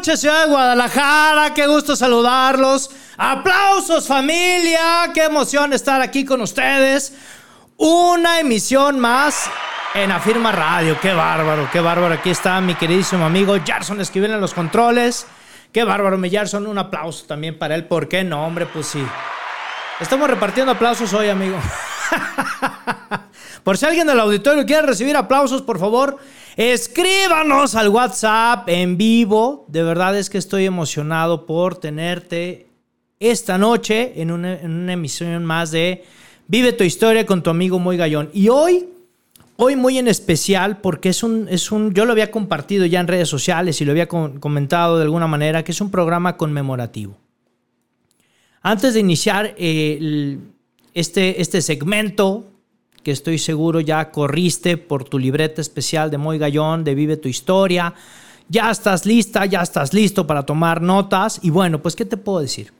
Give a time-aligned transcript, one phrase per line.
[0.00, 1.52] Noches, ciudad de Guadalajara.
[1.52, 2.90] Qué gusto saludarlos.
[3.18, 5.10] Aplausos, familia.
[5.12, 7.12] Qué emoción estar aquí con ustedes.
[7.76, 9.50] Una emisión más
[9.92, 10.98] en Afirma Radio.
[11.02, 12.14] Qué bárbaro, qué bárbaro.
[12.14, 15.26] Aquí está mi queridísimo amigo Jarson Esquivel en los controles.
[15.70, 16.66] Qué bárbaro, mi Jarson.
[16.66, 17.84] Un aplauso también para él.
[17.84, 18.64] ¿Por qué no, hombre?
[18.64, 19.06] Pues sí.
[20.00, 21.58] Estamos repartiendo aplausos hoy, amigo.
[23.62, 26.16] Por si alguien del auditorio quiere recibir aplausos, por favor,
[26.68, 29.64] escríbanos al WhatsApp en vivo.
[29.68, 32.66] De verdad es que estoy emocionado por tenerte
[33.18, 34.60] esta noche en una,
[34.92, 36.04] emisión más de
[36.48, 38.28] Vive tu historia con tu amigo Muy Gallón.
[38.34, 38.90] Y hoy,
[39.56, 43.06] hoy muy en especial, porque es un, es un, yo lo había compartido ya en
[43.06, 47.16] redes sociales y lo había comentado de alguna manera, que es un programa conmemorativo.
[48.60, 50.38] Antes de iniciar eh,
[50.92, 52.49] este, este segmento,
[53.02, 57.28] que estoy seguro ya corriste por tu libreta especial de Moy Gallón, de Vive tu
[57.28, 57.94] Historia,
[58.48, 61.38] ya estás lista, ya estás listo para tomar notas.
[61.42, 62.72] Y bueno, pues, ¿qué te puedo decir?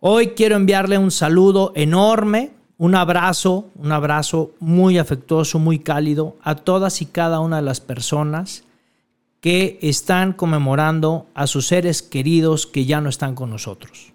[0.00, 6.54] Hoy quiero enviarle un saludo enorme, un abrazo, un abrazo muy afectuoso, muy cálido a
[6.54, 8.64] todas y cada una de las personas
[9.42, 14.12] que están conmemorando a sus seres queridos que ya no están con nosotros.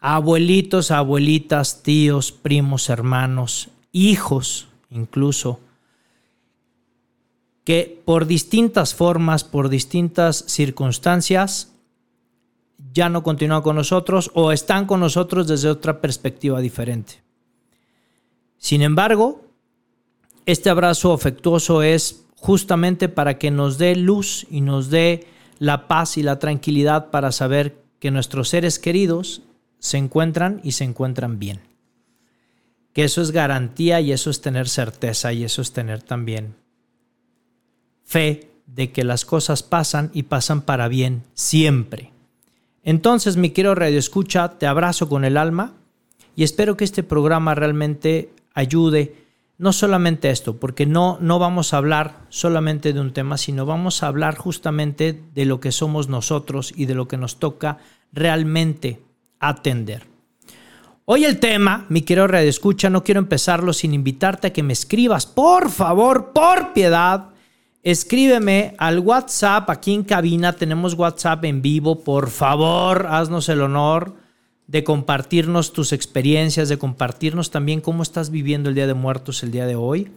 [0.00, 5.60] Abuelitos, abuelitas, tíos, primos, hermanos, hijos incluso,
[7.64, 11.72] que por distintas formas, por distintas circunstancias,
[12.92, 17.22] ya no continúan con nosotros o están con nosotros desde otra perspectiva diferente.
[18.58, 19.46] Sin embargo,
[20.44, 25.26] este abrazo afectuoso es justamente para que nos dé luz y nos dé
[25.58, 29.42] la paz y la tranquilidad para saber que nuestros seres queridos
[29.78, 31.73] se encuentran y se encuentran bien.
[32.94, 36.54] Que eso es garantía y eso es tener certeza y eso es tener también
[38.04, 42.12] fe de que las cosas pasan y pasan para bien siempre.
[42.82, 45.72] Entonces, mi quiero Radio Escucha, te abrazo con el alma
[46.36, 49.16] y espero que este programa realmente ayude
[49.56, 54.02] no solamente esto, porque no, no vamos a hablar solamente de un tema, sino vamos
[54.02, 57.78] a hablar justamente de lo que somos nosotros y de lo que nos toca
[58.12, 59.00] realmente
[59.38, 60.13] atender.
[61.06, 64.72] Hoy el tema, mi querido Radio Escucha, no quiero empezarlo sin invitarte a que me
[64.72, 67.26] escribas, por favor, por piedad,
[67.82, 74.14] escríbeme al WhatsApp, aquí en cabina tenemos WhatsApp en vivo, por favor, haznos el honor
[74.66, 79.50] de compartirnos tus experiencias, de compartirnos también cómo estás viviendo el Día de Muertos el
[79.50, 80.10] día de hoy.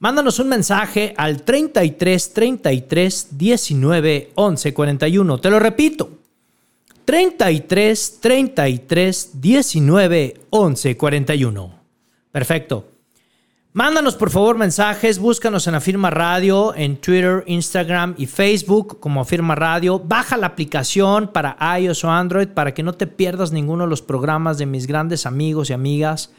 [0.00, 5.38] Mándanos un mensaje al 33 33 19 11 41.
[5.38, 6.23] Te lo repito.
[7.04, 11.78] 33 33 19 11 41.
[12.32, 12.88] Perfecto.
[13.72, 19.56] Mándanos por favor mensajes, búscanos en Afirma Radio, en Twitter, Instagram y Facebook como Afirma
[19.56, 19.98] Radio.
[19.98, 24.00] Baja la aplicación para iOS o Android para que no te pierdas ninguno de los
[24.00, 26.30] programas de mis grandes amigos y amigas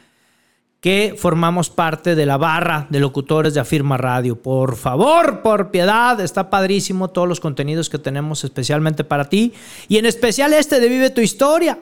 [0.80, 4.40] que formamos parte de la barra de locutores de Afirma Radio.
[4.40, 9.52] Por favor, por piedad, está padrísimo todos los contenidos que tenemos especialmente para ti
[9.88, 11.78] y en especial este de Vive tu Historia.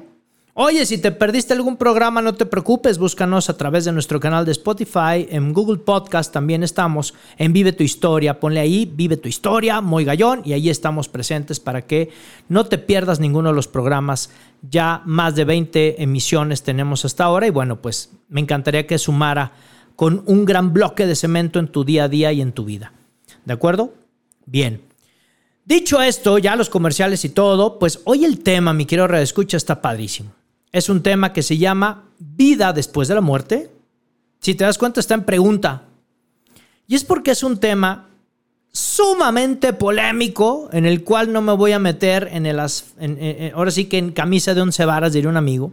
[0.57, 4.45] Oye, si te perdiste algún programa, no te preocupes, búscanos a través de nuestro canal
[4.45, 9.29] de Spotify, en Google Podcast también estamos, en Vive tu Historia, ponle ahí, Vive tu
[9.29, 12.11] Historia, Muy Gallón, y ahí estamos presentes para que
[12.49, 14.31] no te pierdas ninguno de los programas.
[14.63, 19.51] Ya más de 20 emisiones tenemos hasta ahora y bueno, pues me encantaría que sumara
[19.97, 22.93] con un gran bloque de cemento en tu día a día y en tu vida.
[23.45, 23.93] ¿De acuerdo?
[24.47, 24.83] Bien.
[25.65, 29.83] Dicho esto, ya los comerciales y todo, pues hoy el tema, mi querido escucha está
[29.83, 30.31] padrísimo.
[30.75, 33.71] Es un tema que se llama vida después de la muerte.
[34.41, 35.85] Si te das cuenta, está en pregunta.
[36.89, 38.09] Y es porque es un tema
[38.73, 42.59] sumamente polémico en el cual no me voy a meter en el...
[42.99, 45.73] en- en- ahora sí que en camisa de once varas, diría un amigo.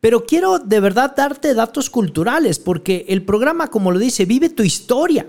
[0.00, 4.62] Pero quiero de verdad darte datos culturales, porque el programa, como lo dice, vive tu
[4.62, 5.26] historia.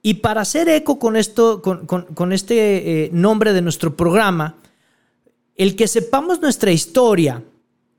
[0.00, 4.54] Y para hacer eco con, esto, con- con este eh, nombre de nuestro programa,
[5.56, 7.42] el que sepamos nuestra historia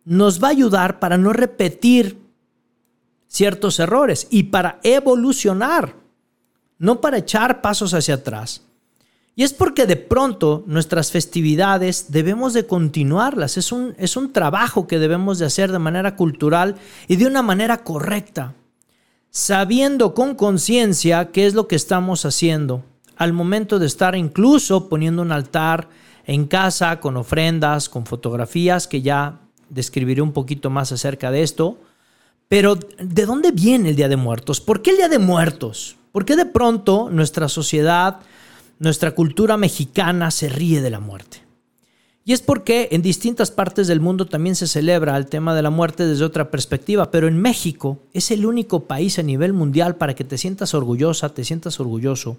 [0.08, 2.18] nos va a ayudar para no repetir
[3.28, 5.96] ciertos errores y para evolucionar,
[6.80, 8.64] no para echar pasos hacia atrás.
[9.36, 13.58] Y es porque de pronto nuestras festividades debemos de continuarlas.
[13.58, 16.78] Es un, es un trabajo que debemos de hacer de manera cultural
[17.10, 18.56] y de una manera correcta,
[19.30, 22.86] sabiendo con conciencia qué es lo que estamos haciendo
[23.18, 25.90] al momento de estar incluso poniendo un altar
[26.26, 31.78] en casa con ofrendas, con fotografías, que ya describiré un poquito más acerca de esto.
[32.48, 34.62] Pero, ¿de dónde viene el Día de Muertos?
[34.62, 35.96] ¿Por qué el Día de Muertos?
[36.12, 38.22] ¿Por qué de pronto nuestra sociedad
[38.80, 41.42] nuestra cultura mexicana se ríe de la muerte.
[42.26, 45.70] Y es porque en distintas partes del mundo también se celebra el tema de la
[45.70, 50.14] muerte desde otra perspectiva, pero en México es el único país a nivel mundial para
[50.14, 52.38] que te sientas orgullosa, te sientas orgulloso.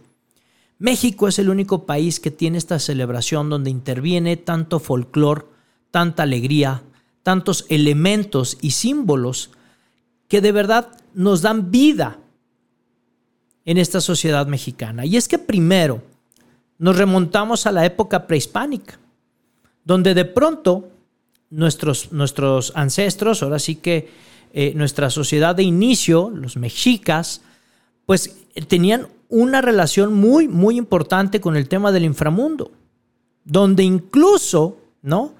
[0.79, 5.49] México es el único país que tiene esta celebración donde interviene tanto folclor,
[5.91, 6.83] tanta alegría,
[7.29, 9.51] tantos elementos y símbolos
[10.29, 12.17] que de verdad nos dan vida
[13.67, 15.05] en esta sociedad mexicana.
[15.05, 16.03] Y es que primero,
[16.79, 18.99] nos remontamos a la época prehispánica,
[19.85, 20.89] donde de pronto
[21.51, 24.09] nuestros, nuestros ancestros, ahora sí que
[24.55, 27.43] eh, nuestra sociedad de inicio, los mexicas,
[28.07, 28.37] pues
[28.69, 32.73] tenían una relación muy, muy importante con el tema del inframundo,
[33.45, 35.37] donde incluso, ¿no?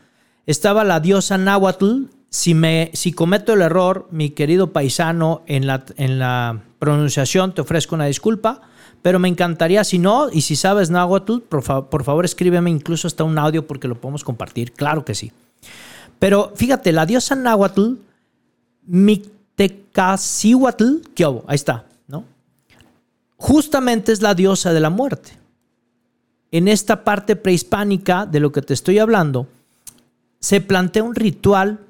[0.49, 2.07] Estaba la diosa Nahuatl.
[2.31, 7.61] Si, me, si cometo el error, mi querido paisano, en la, en la pronunciación, te
[7.61, 8.63] ofrezco una disculpa
[9.03, 13.25] pero me encantaría, si no, y si sabes náhuatl, por, por favor escríbeme incluso hasta
[13.25, 15.31] un audio porque lo podemos compartir, claro que sí.
[16.19, 17.95] Pero fíjate, la diosa náhuatl,
[18.87, 22.25] Mictecacihuatl, ¿qué Ahí está, ¿no?
[23.37, 25.31] Justamente es la diosa de la muerte.
[26.51, 29.47] En esta parte prehispánica de lo que te estoy hablando,
[30.41, 31.81] se plantea un ritual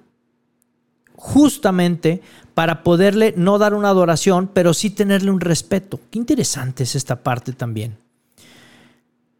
[1.15, 2.23] justamente
[2.55, 6.01] para poderle no dar una adoración, pero sí tenerle un respeto.
[6.11, 7.97] Qué interesante es esta parte también.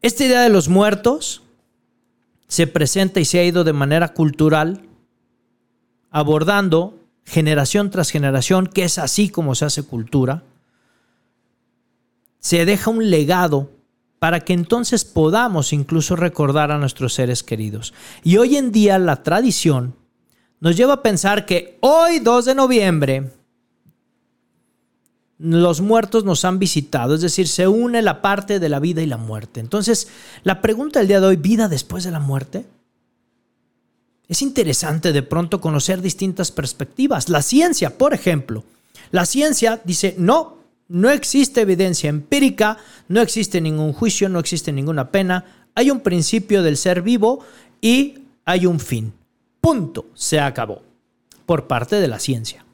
[0.03, 1.43] Esta idea de los muertos
[2.47, 4.83] se presenta y se ha ido de manera cultural
[6.11, 10.43] abordando generación tras generación, que es así como se hace cultura.
[12.41, 13.71] Se deja un legado
[14.19, 17.95] para que entonces podamos incluso recordar a nuestros seres queridos.
[18.25, 19.95] Y hoy en día la tradición
[20.61, 23.31] nos lleva a pensar que hoy, 2 de noviembre,
[25.39, 29.07] los muertos nos han visitado, es decir, se une la parte de la vida y
[29.07, 29.61] la muerte.
[29.61, 30.09] Entonces,
[30.43, 32.67] la pregunta del día de hoy, ¿vida después de la muerte?
[34.27, 37.29] Es interesante de pronto conocer distintas perspectivas.
[37.29, 38.65] La ciencia, por ejemplo,
[39.13, 40.58] la ciencia dice, no,
[40.89, 45.45] no existe evidencia empírica, no existe ningún juicio, no existe ninguna pena,
[45.75, 47.45] hay un principio del ser vivo
[47.81, 49.13] y hay un fin.
[49.61, 50.07] Punto.
[50.15, 50.83] Se acabó.
[51.47, 52.65] Por parte de la ciencia.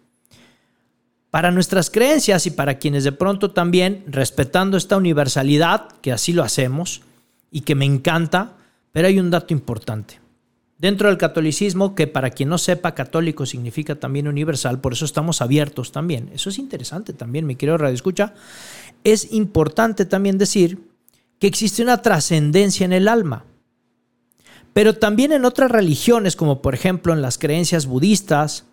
[1.30, 6.44] Para nuestras creencias y para quienes de pronto también, respetando esta universalidad, que así lo
[6.44, 7.02] hacemos
[7.50, 8.52] y que me encanta,
[8.92, 10.20] pero hay un dato importante.
[10.78, 15.40] Dentro del catolicismo, que para quien no sepa, católico significa también universal, por eso estamos
[15.40, 16.30] abiertos también.
[16.34, 18.34] Eso es interesante también, mi querido Radio Escucha.
[19.04, 20.80] Es importante también decir
[21.38, 23.44] que existe una trascendencia en el alma.
[24.72, 28.64] Pero también en otras religiones, como por ejemplo en las creencias budistas,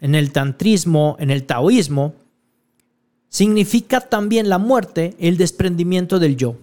[0.00, 2.14] en el tantrismo, en el taoísmo,
[3.28, 6.56] significa también la muerte el desprendimiento del yo.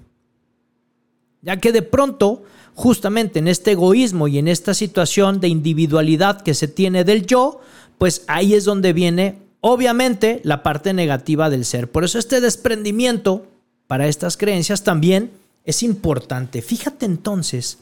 [1.41, 2.43] Ya que de pronto,
[2.75, 7.61] justamente en este egoísmo y en esta situación de individualidad que se tiene del yo,
[7.97, 11.89] pues ahí es donde viene obviamente la parte negativa del ser.
[11.89, 13.47] Por eso este desprendimiento
[13.87, 15.31] para estas creencias también
[15.63, 16.61] es importante.
[16.61, 17.79] Fíjate entonces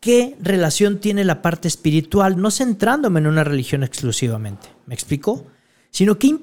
[0.00, 4.68] qué relación tiene la parte espiritual, no centrándome en una religión exclusivamente.
[4.86, 5.46] ¿Me explico?
[5.90, 6.36] Sino qué,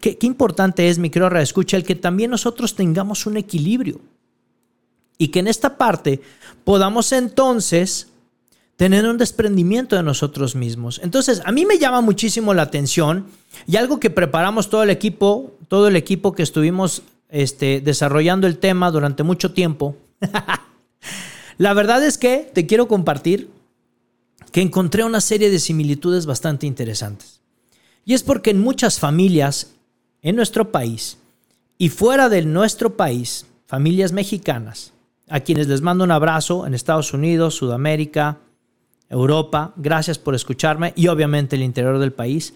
[0.00, 1.10] qué, importante es, mi
[1.40, 4.00] escucha, el que también nosotros tengamos un equilibrio.
[5.20, 6.22] Y que en esta parte
[6.64, 8.08] podamos entonces
[8.76, 10.98] tener un desprendimiento de nosotros mismos.
[11.04, 13.26] Entonces, a mí me llama muchísimo la atención
[13.66, 18.56] y algo que preparamos todo el equipo, todo el equipo que estuvimos este, desarrollando el
[18.56, 19.94] tema durante mucho tiempo.
[21.58, 23.50] La verdad es que te quiero compartir
[24.52, 27.42] que encontré una serie de similitudes bastante interesantes.
[28.06, 29.74] Y es porque en muchas familias
[30.22, 31.18] en nuestro país
[31.76, 34.94] y fuera de nuestro país, familias mexicanas,
[35.30, 38.38] a quienes les mando un abrazo en Estados Unidos, Sudamérica,
[39.08, 42.54] Europa, gracias por escucharme y obviamente el interior del país,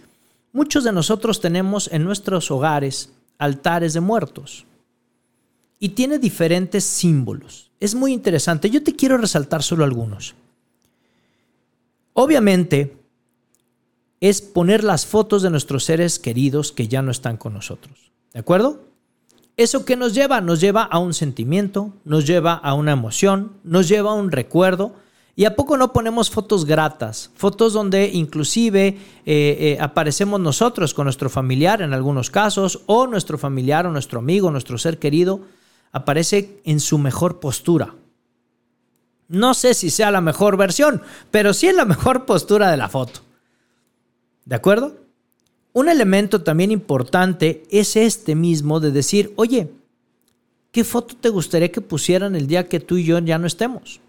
[0.52, 4.66] muchos de nosotros tenemos en nuestros hogares altares de muertos
[5.78, 8.70] y tiene diferentes símbolos es muy interesante.
[8.70, 10.34] Yo te quiero resaltar solo algunos.
[12.14, 12.96] Obviamente,
[14.20, 18.12] es poner las fotos de nuestros seres queridos que ya no están con nosotros.
[18.32, 18.84] ¿De acuerdo?
[19.56, 20.40] ¿Eso qué nos lleva?
[20.40, 24.94] Nos lleva a un sentimiento, nos lleva a una emoción, nos lleva a un recuerdo.
[25.37, 27.30] ¿Y a poco no ponemos fotos gratas?
[27.37, 28.96] Fotos donde inclusive eh,
[29.26, 34.50] eh, aparecemos nosotros con nuestro familiar en algunos casos, o nuestro familiar o nuestro amigo,
[34.50, 35.40] nuestro ser querido,
[35.92, 37.94] aparece en su mejor postura.
[39.28, 42.88] No sé si sea la mejor versión, pero sí es la mejor postura de la
[42.88, 43.20] foto.
[44.44, 45.03] ¿De acuerdo?
[45.74, 49.72] Un elemento también importante es este mismo de decir, oye,
[50.70, 54.00] ¿qué foto te gustaría que pusieran el día que tú y yo ya no estemos?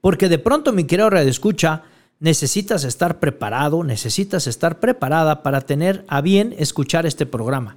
[0.00, 1.82] Porque de pronto, mi querido Radio Escucha,
[2.20, 7.76] necesitas estar preparado, necesitas estar preparada para tener a bien escuchar este programa.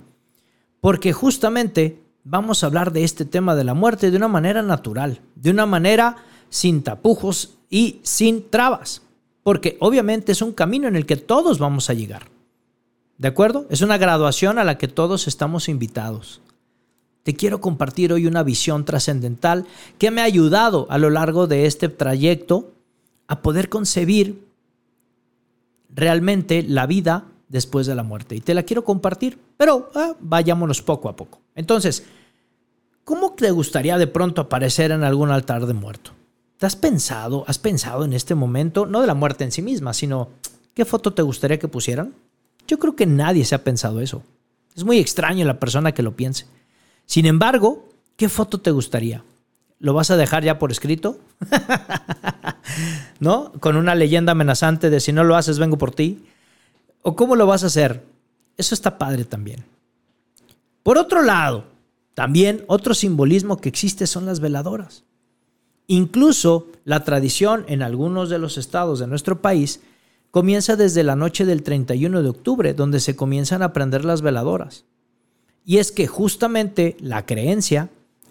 [0.79, 5.19] Porque justamente vamos a hablar de este tema de la muerte de una manera natural,
[5.35, 6.15] de una manera
[6.49, 9.01] sin tapujos y sin trabas.
[9.43, 12.31] Porque obviamente es un camino en el que todos vamos a llegar.
[13.21, 13.67] ¿De acuerdo?
[13.69, 16.41] Es una graduación a la que todos estamos invitados.
[17.21, 19.67] Te quiero compartir hoy una visión trascendental
[19.99, 22.71] que me ha ayudado a lo largo de este trayecto
[23.27, 24.43] a poder concebir
[25.93, 28.35] realmente la vida después de la muerte.
[28.35, 31.41] Y te la quiero compartir, pero ah, vayámonos poco a poco.
[31.53, 32.03] Entonces,
[33.03, 36.09] ¿cómo te gustaría de pronto aparecer en algún altar de muerto?
[36.57, 39.93] ¿Te has pensado, has pensado en este momento, no de la muerte en sí misma,
[39.93, 40.29] sino
[40.73, 42.15] qué foto te gustaría que pusieran?
[42.71, 44.23] Yo creo que nadie se ha pensado eso.
[44.77, 46.45] Es muy extraño la persona que lo piense.
[47.05, 49.25] Sin embargo, ¿qué foto te gustaría?
[49.79, 51.19] ¿Lo vas a dejar ya por escrito?
[53.19, 53.51] ¿No?
[53.59, 56.23] Con una leyenda amenazante de si no lo haces, vengo por ti.
[57.01, 58.05] ¿O cómo lo vas a hacer?
[58.55, 59.65] Eso está padre también.
[60.81, 61.65] Por otro lado,
[62.13, 65.03] también otro simbolismo que existe son las veladoras.
[65.87, 69.81] Incluso la tradición en algunos de los estados de nuestro país
[70.31, 74.85] comienza desde la noche del 31 de octubre, donde se comienzan a prender las veladoras.
[75.65, 77.89] Y es que justamente la creencia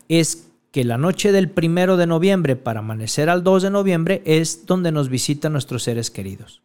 [0.08, 4.66] es que la noche del 1 de noviembre para amanecer al 2 de noviembre es
[4.66, 6.62] donde nos visitan nuestros seres queridos.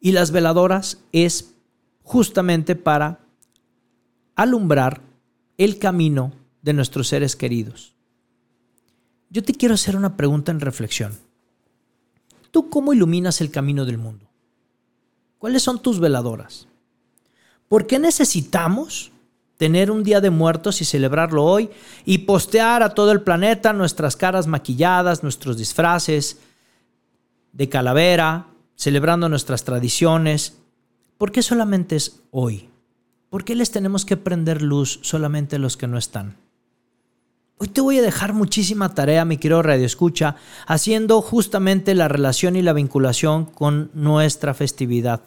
[0.00, 1.54] Y las veladoras es
[2.02, 3.20] justamente para
[4.36, 5.00] alumbrar
[5.58, 6.32] el camino
[6.62, 7.94] de nuestros seres queridos.
[9.30, 11.12] Yo te quiero hacer una pregunta en reflexión.
[12.50, 14.25] ¿Tú cómo iluminas el camino del mundo?
[15.46, 16.66] ¿Cuáles son tus veladoras?
[17.68, 19.12] ¿Por qué necesitamos
[19.56, 21.70] tener un día de muertos y celebrarlo hoy
[22.04, 26.40] y postear a todo el planeta nuestras caras maquilladas, nuestros disfraces
[27.52, 30.56] de calavera, celebrando nuestras tradiciones?
[31.16, 32.68] ¿Por qué solamente es hoy?
[33.30, 36.38] ¿Por qué les tenemos que prender luz solamente los que no están?
[37.58, 40.34] Hoy te voy a dejar muchísima tarea, mi querido Radio Escucha,
[40.66, 45.22] haciendo justamente la relación y la vinculación con nuestra festividad.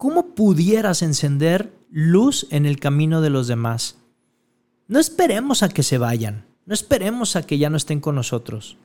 [0.00, 3.98] ¿Cómo pudieras encender luz en el camino de los demás?
[4.88, 8.78] No esperemos a que se vayan, no esperemos a que ya no estén con nosotros.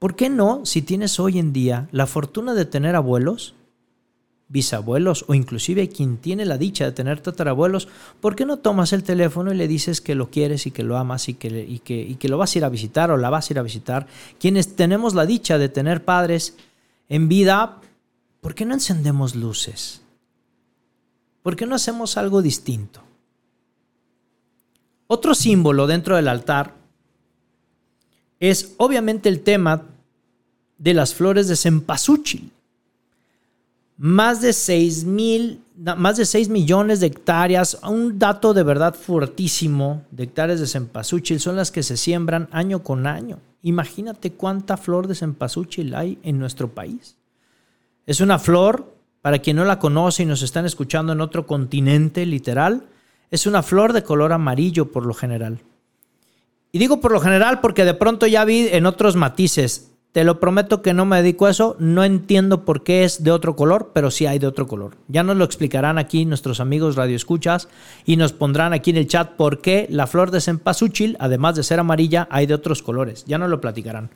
[0.00, 3.54] ¿Por qué no, si tienes hoy en día la fortuna de tener abuelos,
[4.48, 7.86] bisabuelos o inclusive quien tiene la dicha de tener tatarabuelos,
[8.20, 10.96] ¿por qué no tomas el teléfono y le dices que lo quieres y que lo
[10.96, 13.30] amas y que, y que, y que lo vas a ir a visitar o la
[13.30, 14.08] vas a ir a visitar?
[14.40, 16.56] Quienes tenemos la dicha de tener padres
[17.08, 17.80] en vida,
[18.40, 20.02] ¿por qué no encendemos luces?
[21.42, 23.02] ¿Por qué no hacemos algo distinto?
[25.06, 26.74] Otro símbolo dentro del altar
[28.38, 29.86] es obviamente el tema
[30.78, 32.52] de las flores de cempasúchil
[34.02, 40.06] más de 6 mil, más de 6 millones de hectáreas, un dato de verdad fuertísimo
[40.10, 43.40] de hectáreas de cempasúchil son las que se siembran año con año.
[43.60, 47.18] Imagínate cuánta flor de cempasúchil hay en nuestro país.
[48.10, 52.26] Es una flor, para quien no la conoce y nos están escuchando en otro continente
[52.26, 52.88] literal,
[53.30, 55.60] es una flor de color amarillo por lo general.
[56.72, 60.40] Y digo por lo general porque de pronto ya vi en otros matices te lo
[60.40, 61.76] prometo que no me dedico a eso.
[61.78, 64.96] No entiendo por qué es de otro color, pero sí hay de otro color.
[65.06, 67.68] Ya nos lo explicarán aquí nuestros amigos radioescuchas
[68.04, 71.62] y nos pondrán aquí en el chat por qué la flor de cempasúchil, además de
[71.62, 73.24] ser amarilla, hay de otros colores.
[73.28, 74.10] Ya nos lo platicarán.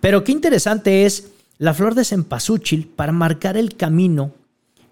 [0.00, 4.32] Pero qué interesante es la flor de cempasúchil para marcar el camino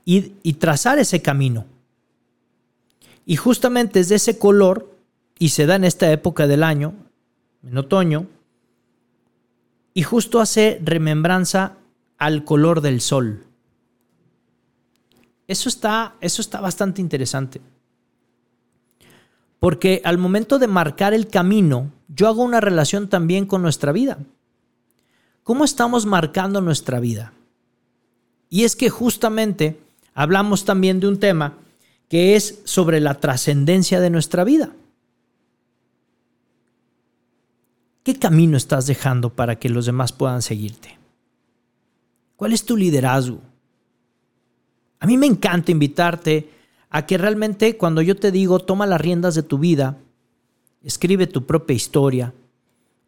[0.05, 1.67] y, y trazar ese camino.
[3.27, 4.93] Y justamente es de ese color,
[5.39, 6.95] y se da en esta época del año,
[7.65, 8.27] en otoño,
[9.95, 11.75] y justo hace remembranza
[12.19, 13.45] al color del sol.
[15.49, 17.61] Eso está, eso está bastante interesante.
[19.59, 24.19] Porque al momento de marcar el camino, yo hago una relación también con nuestra vida.
[25.45, 27.33] ¿Cómo estamos marcando nuestra vida?
[28.49, 29.81] Y es que justamente
[30.15, 31.59] hablamos también de un tema
[32.09, 34.73] que es sobre la trascendencia de nuestra vida.
[38.05, 40.99] ¿Qué camino estás dejando para que los demás puedan seguirte?
[42.37, 43.41] ¿Cuál es tu liderazgo?
[45.01, 46.51] A mí me encanta invitarte
[46.91, 49.99] a que realmente cuando yo te digo toma las riendas de tu vida,
[50.83, 52.35] escribe tu propia historia,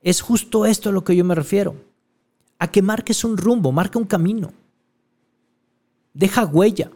[0.00, 1.76] es justo esto a lo que yo me refiero.
[2.64, 4.54] A que marques un rumbo, marca un camino.
[6.14, 6.90] Deja huella.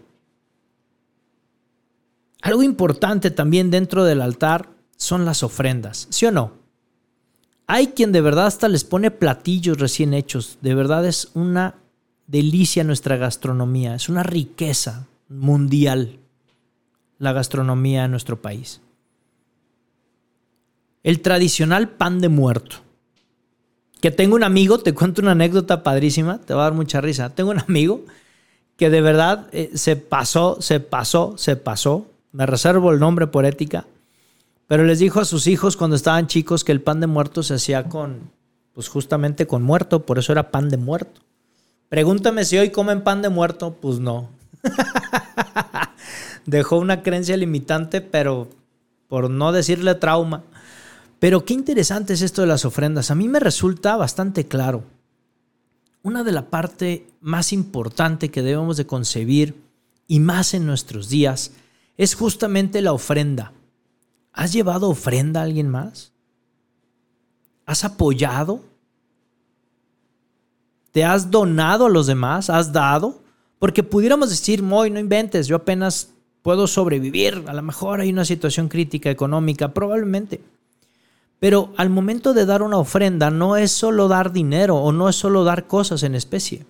[2.40, 6.52] Algo importante también dentro del altar son las ofrendas, ¿sí o no?
[7.66, 10.56] Hay quien de verdad hasta les pone platillos recién hechos.
[10.62, 11.75] De verdad es una
[12.26, 16.18] delicia nuestra gastronomía, es una riqueza mundial
[17.18, 18.80] la gastronomía en nuestro país.
[21.02, 22.88] El tradicional pan de muerto.
[24.00, 27.31] Que tengo un amigo, te cuento una anécdota padrísima, te va a dar mucha risa.
[27.31, 28.05] Tengo un amigo
[28.76, 32.07] que de verdad eh, se pasó, se pasó, se pasó.
[32.33, 33.87] Me reservo el nombre por ética.
[34.69, 37.55] Pero les dijo a sus hijos cuando estaban chicos que el pan de muerto se
[37.55, 38.31] hacía con,
[38.75, 41.23] pues justamente con muerto, por eso era pan de muerto.
[41.88, 44.28] Pregúntame si hoy comen pan de muerto, pues no.
[46.47, 48.49] Dejó una creencia limitante, pero
[49.09, 50.45] por no decirle trauma.
[51.18, 53.10] Pero qué interesante es esto de las ofrendas.
[53.10, 54.84] A mí me resulta bastante claro.
[56.02, 59.56] Una de la parte más importante que debemos de concebir,
[60.06, 61.52] y más en nuestros días,
[61.96, 63.52] es justamente la ofrenda.
[64.32, 66.12] ¿Has llevado ofrenda a alguien más?
[67.66, 68.62] ¿Has apoyado?
[70.92, 72.48] ¿Te has donado a los demás?
[72.48, 73.20] ¿Has dado?
[73.58, 76.10] Porque pudiéramos decir, Moy, no inventes, yo apenas
[76.42, 80.40] puedo sobrevivir, a lo mejor hay una situación crítica económica, probablemente.
[81.40, 85.16] Pero al momento de dar una ofrenda no es solo dar dinero o no es
[85.16, 86.66] solo dar cosas en especie.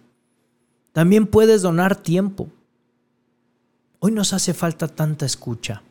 [0.93, 2.49] También puedes donar tiempo.
[4.01, 5.83] Hoy nos hace falta tanta escucha.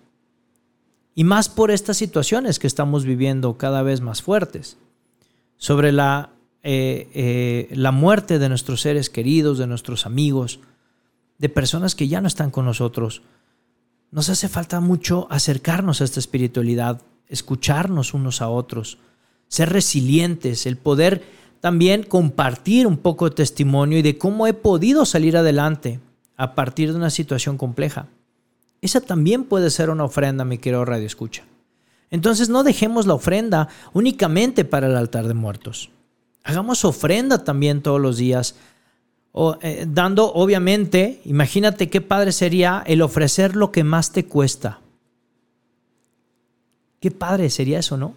[1.15, 4.77] Y más por estas situaciones que estamos viviendo cada vez más fuertes.
[5.57, 6.29] Sobre la,
[6.61, 10.59] eh, eh, la muerte de nuestros seres queridos, de nuestros amigos,
[11.39, 13.23] de personas que ya no están con nosotros.
[14.11, 18.97] Nos hace falta mucho acercarnos a esta espiritualidad, escucharnos unos a otros,
[19.47, 21.23] ser resilientes, el poder
[21.59, 25.99] también compartir un poco de testimonio y de cómo he podido salir adelante
[26.35, 28.07] a partir de una situación compleja.
[28.81, 31.43] Esa también puede ser una ofrenda, mi querido Radio Escucha.
[32.11, 35.89] Entonces no dejemos la ofrenda únicamente para el altar de muertos.
[36.43, 38.55] Hagamos ofrenda también todos los días,
[39.33, 44.79] o, eh, dando obviamente, imagínate qué padre sería el ofrecer lo que más te cuesta.
[46.99, 48.13] Qué padre sería eso, ¿no?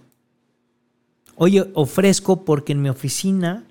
[1.37, 3.65] Oye, ofrezco porque en mi oficina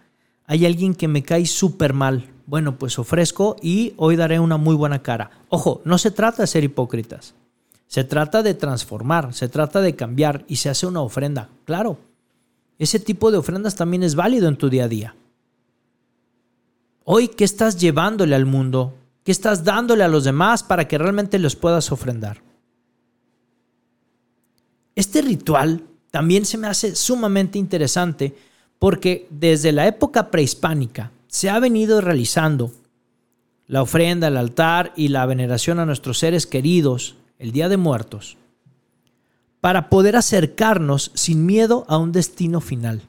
[0.45, 4.74] hay alguien que me cae súper mal bueno, pues ofrezco y hoy daré una muy
[4.74, 5.30] buena cara.
[5.50, 7.36] Ojo, no se trata de ser hipócritas.
[7.86, 11.50] Se trata de transformar, se trata de cambiar y se hace una ofrenda.
[11.65, 12.00] Claro,
[12.80, 15.15] ese tipo de ofrendas también es válido en tu día a día.
[17.04, 18.95] Hoy, ¿qué estás llevándole al mundo?
[19.24, 22.41] ¿Qué estás dándole a los demás para que realmente los puedas ofrendar?
[24.95, 28.36] Este ritual también se me hace sumamente interesante
[28.80, 32.71] porque desde la época prehispánica se ha venido realizando
[33.67, 38.38] la ofrenda, el altar y la veneración a nuestros seres queridos el Día de Muertos
[39.62, 43.02] para poder acercarnos sin miedo a un destino final.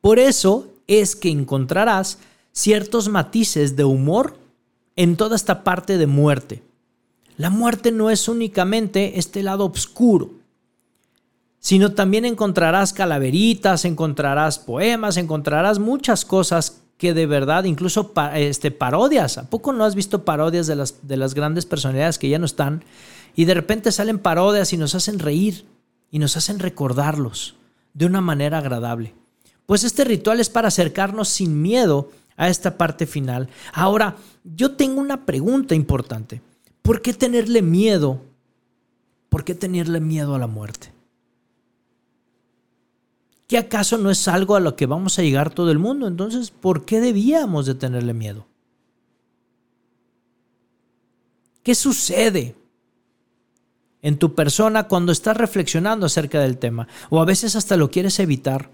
[0.00, 2.18] Por eso es que encontrarás
[2.52, 4.36] ciertos matices de humor
[4.96, 6.62] en toda esta parte de muerte.
[7.36, 10.30] La muerte no es únicamente este lado oscuro,
[11.62, 19.38] sino también encontrarás calaveritas, encontrarás poemas, encontrarás muchas cosas que de verdad, incluso este, parodias.
[19.38, 22.46] ¿A poco no has visto parodias de las, de las grandes personalidades que ya no
[22.46, 22.82] están?
[23.36, 25.64] Y de repente salen parodias y nos hacen reír
[26.10, 27.54] y nos hacen recordarlos
[27.94, 29.14] de una manera agradable.
[29.64, 33.48] Pues este ritual es para acercarnos sin miedo a esta parte final.
[33.72, 36.42] Ahora, yo tengo una pregunta importante.
[36.82, 38.20] ¿Por qué tenerle miedo?
[39.28, 40.92] ¿Por qué tenerle miedo a la muerte?
[43.52, 46.06] ¿Qué acaso no es algo a lo que vamos a llegar todo el mundo?
[46.06, 48.46] Entonces, ¿por qué debíamos de tenerle miedo?
[51.62, 52.54] ¿Qué sucede
[54.00, 56.88] en tu persona cuando estás reflexionando acerca del tema?
[57.10, 58.70] O a veces hasta lo quieres evitar.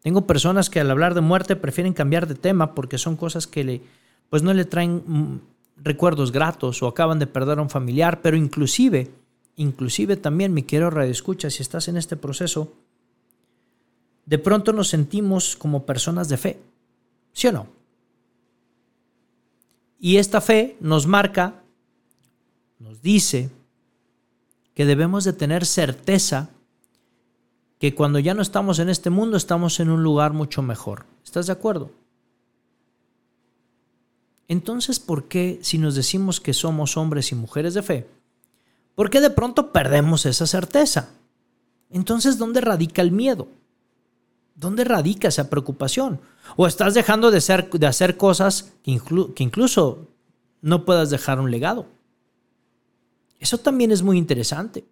[0.00, 3.64] Tengo personas que al hablar de muerte prefieren cambiar de tema porque son cosas que
[3.64, 3.82] le,
[4.30, 5.40] pues no le traen mm,
[5.82, 9.10] recuerdos gratos o acaban de perder a un familiar, pero inclusive,
[9.56, 12.72] inclusive también, mi querido radio escucha, si estás en este proceso,
[14.26, 16.60] de pronto nos sentimos como personas de fe.
[17.32, 17.66] ¿Sí o no?
[19.98, 21.62] Y esta fe nos marca
[22.78, 23.50] nos dice
[24.74, 26.50] que debemos de tener certeza
[27.78, 31.06] que cuando ya no estamos en este mundo estamos en un lugar mucho mejor.
[31.24, 31.90] ¿Estás de acuerdo?
[34.48, 38.06] Entonces, ¿por qué si nos decimos que somos hombres y mujeres de fe?
[38.94, 41.10] ¿Por qué de pronto perdemos esa certeza?
[41.90, 43.48] Entonces, ¿dónde radica el miedo?
[44.54, 46.20] ¿Dónde radica esa preocupación?
[46.56, 49.00] ¿O estás dejando de, ser, de hacer cosas que,
[49.34, 50.08] que incluso
[50.62, 51.86] no puedas dejar un legado?
[53.40, 54.84] Eso también es muy interesante.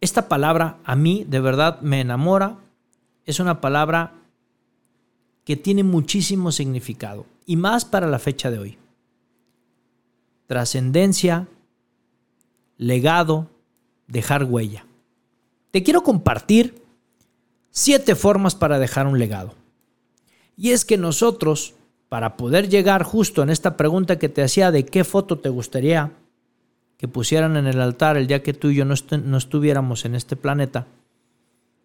[0.00, 2.58] Esta palabra a mí de verdad me enamora.
[3.24, 4.14] Es una palabra
[5.44, 8.78] que tiene muchísimo significado y más para la fecha de hoy.
[10.46, 11.48] Trascendencia,
[12.76, 13.50] legado,
[14.06, 14.86] dejar huella.
[15.70, 16.82] Te quiero compartir
[17.70, 19.54] siete formas para dejar un legado.
[20.56, 21.74] Y es que nosotros,
[22.08, 26.12] para poder llegar justo en esta pregunta que te hacía de qué foto te gustaría
[27.00, 28.92] que pusieran en el altar el día que tú y yo no,
[29.38, 30.86] estuviéramos en este planeta,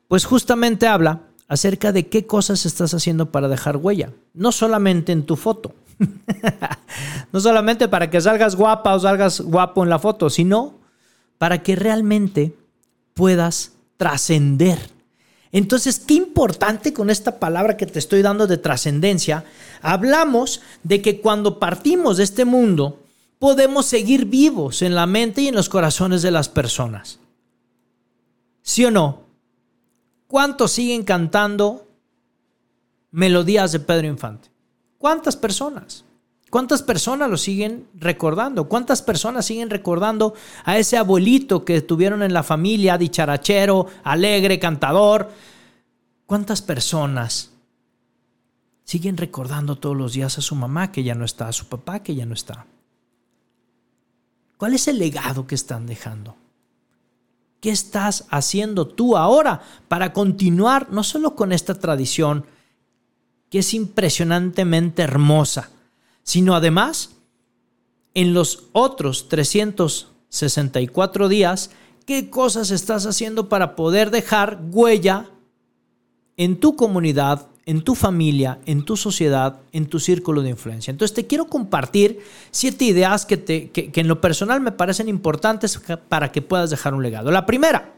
[0.10, 4.12] pues justamente habla acerca de qué cosas estás haciendo para dejar huella.
[4.34, 5.74] No solamente en tu foto.
[7.32, 10.80] no solamente para que salgas guapa o salgas guapo en la foto, sino
[11.38, 12.54] para que realmente
[13.14, 14.95] puedas trascender.
[15.52, 19.46] Entonces, qué importante con esta palabra que te estoy dando de trascendencia.
[19.82, 23.04] Hablamos de que cuando partimos de este mundo,
[23.40, 27.20] podemos seguir vivos en la mente y en los corazones de las personas.
[28.62, 29.22] ¿Sí o no?
[30.28, 31.88] ¿Cuántos siguen cantando
[33.12, 34.50] melodías de Pedro Infante?
[34.98, 36.04] ¿Cuántas personas?
[36.50, 38.70] ¿Cuántas personas lo siguen recordando?
[38.70, 45.32] ¿Cuántas personas siguen recordando a ese abuelito que tuvieron en la familia, dicharachero, alegre, cantador?
[46.26, 47.52] ¿Cuántas personas
[48.84, 52.02] siguen recordando todos los días a su mamá que ya no está, a su papá
[52.02, 52.66] que ya no está?
[54.58, 56.36] ¿Cuál es el legado que están dejando?
[57.60, 62.46] ¿Qué estás haciendo tú ahora para continuar no solo con esta tradición
[63.50, 65.70] que es impresionantemente hermosa,
[66.26, 67.12] sino además
[68.16, 71.70] en los otros 364 días,
[72.06, 75.30] qué cosas estás haciendo para poder dejar huella
[76.36, 80.92] en tu comunidad, en tu familia, en tu sociedad, en tu círculo de influencia.
[80.92, 85.80] Entonces te quiero compartir siete ideas que, te, que, en lo personal me parecen importantes
[86.10, 87.32] para que puedas dejar un legado.
[87.32, 87.94] La primera,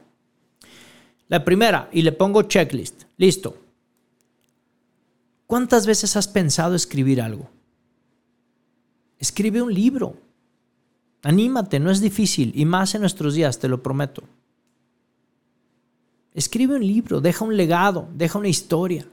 [1.29, 3.57] la primera, y le pongo checklist, listo.
[5.45, 7.49] ¿Cuántas veces has pensado escribir algo?
[9.19, 10.15] Escribe un libro.
[11.23, 14.23] Anímate, no es difícil, y más en nuestros días, te lo prometo.
[16.33, 19.07] Escribe un libro, deja un legado, deja una historia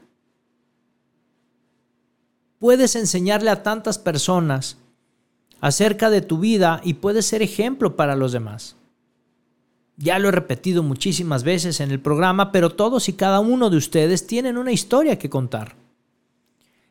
[2.65, 4.77] puedes enseñarle a tantas personas
[5.61, 8.75] acerca de tu vida y puedes ser ejemplo para los demás.
[9.97, 13.77] Ya lo he repetido muchísimas veces en el programa, pero todos y cada uno de
[13.77, 15.75] ustedes tienen una historia que contar.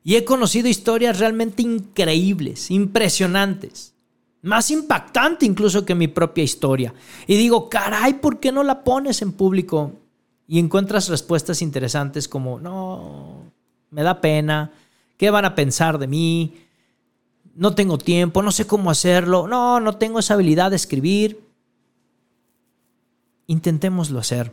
[0.04, 3.94] Y he conocido historias realmente increíbles, impresionantes,
[4.42, 6.94] más impactante incluso que mi propia historia.
[7.26, 9.94] Y digo, caray, ¿por qué no la pones en público?
[10.46, 13.50] Y encuentras respuestas interesantes como, no,
[13.90, 14.70] me da pena,
[15.16, 16.54] ¿Qué van a pensar de mí?
[17.54, 19.46] No tengo tiempo, no sé cómo hacerlo.
[19.46, 21.40] No, no tengo esa habilidad de escribir.
[23.46, 24.52] Intentémoslo hacer.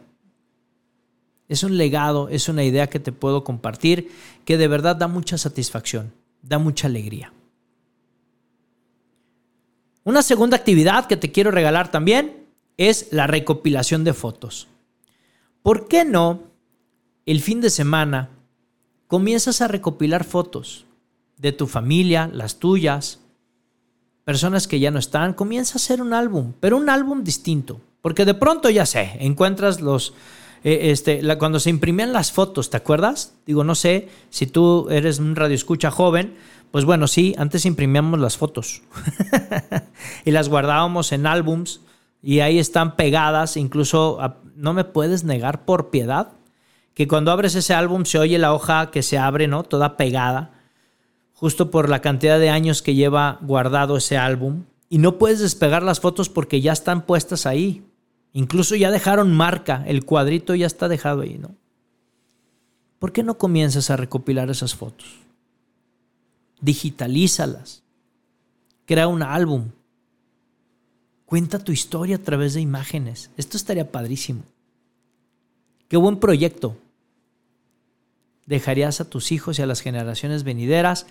[1.51, 4.09] Es un legado, es una idea que te puedo compartir
[4.45, 7.33] que de verdad da mucha satisfacción, da mucha alegría.
[10.05, 12.45] Una segunda actividad que te quiero regalar también
[12.77, 14.69] es la recopilación de fotos.
[15.61, 16.43] ¿Por qué no
[17.25, 18.29] el fin de semana
[19.07, 20.85] comienzas a recopilar fotos
[21.35, 23.19] de tu familia, las tuyas,
[24.23, 28.23] personas que ya no están, comienza a hacer un álbum, pero un álbum distinto, porque
[28.23, 30.13] de pronto ya sé, encuentras los,
[30.63, 33.35] eh, este, cuando se imprimían las fotos, ¿te acuerdas?
[33.45, 36.35] Digo, no sé, si tú eres un radioescucha joven,
[36.71, 38.81] pues bueno, sí, antes imprimíamos las fotos
[40.25, 41.81] y las guardábamos en álbums
[42.21, 44.19] y ahí están pegadas, incluso
[44.55, 46.33] no me puedes negar por piedad
[46.93, 49.63] que cuando abres ese álbum se oye la hoja que se abre, ¿no?
[49.63, 50.51] Toda pegada,
[51.33, 54.65] justo por la cantidad de años que lleva guardado ese álbum.
[54.89, 57.85] Y no puedes despegar las fotos porque ya están puestas ahí.
[58.33, 61.55] Incluso ya dejaron marca, el cuadrito ya está dejado ahí, ¿no?
[62.99, 65.07] ¿Por qué no comienzas a recopilar esas fotos?
[66.61, 67.83] Digitalízalas.
[68.85, 69.71] Crea un álbum.
[71.25, 73.31] Cuenta tu historia a través de imágenes.
[73.37, 74.43] Esto estaría padrísimo.
[75.87, 76.77] Qué buen proyecto.
[78.45, 81.07] Dejarías a tus hijos y a las generaciones venideras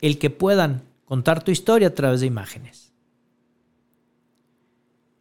[0.00, 2.87] el que puedan contar tu historia a través de imágenes.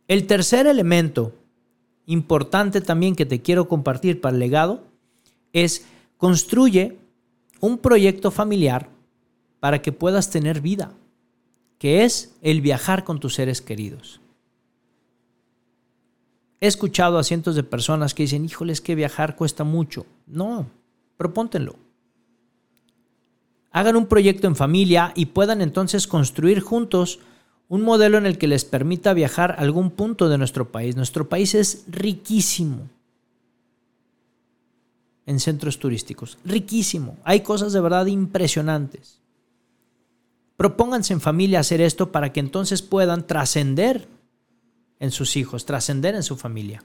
[0.08, 1.34] El tercer elemento
[2.06, 4.84] importante también que te quiero compartir para el legado
[5.52, 5.86] es
[6.17, 6.98] construye
[7.60, 8.89] un proyecto familiar
[9.60, 10.93] para que puedas tener vida,
[11.78, 14.22] que es el viajar con tus seres queridos.
[16.60, 20.06] He escuchado a cientos de personas que dicen, híjoles, que viajar cuesta mucho.
[20.26, 20.67] No,
[21.17, 21.76] propóntenlo.
[23.72, 27.20] Hagan un proyecto en familia y puedan entonces construir juntos
[27.69, 30.95] un modelo en el que les permita viajar a algún punto de nuestro país.
[30.95, 32.89] Nuestro país es riquísimo
[35.25, 37.17] en centros turísticos, riquísimo.
[37.23, 39.19] Hay cosas de verdad impresionantes.
[40.56, 44.08] Propónganse en familia hacer esto para que entonces puedan trascender
[44.99, 46.82] en sus hijos, trascender en su familia.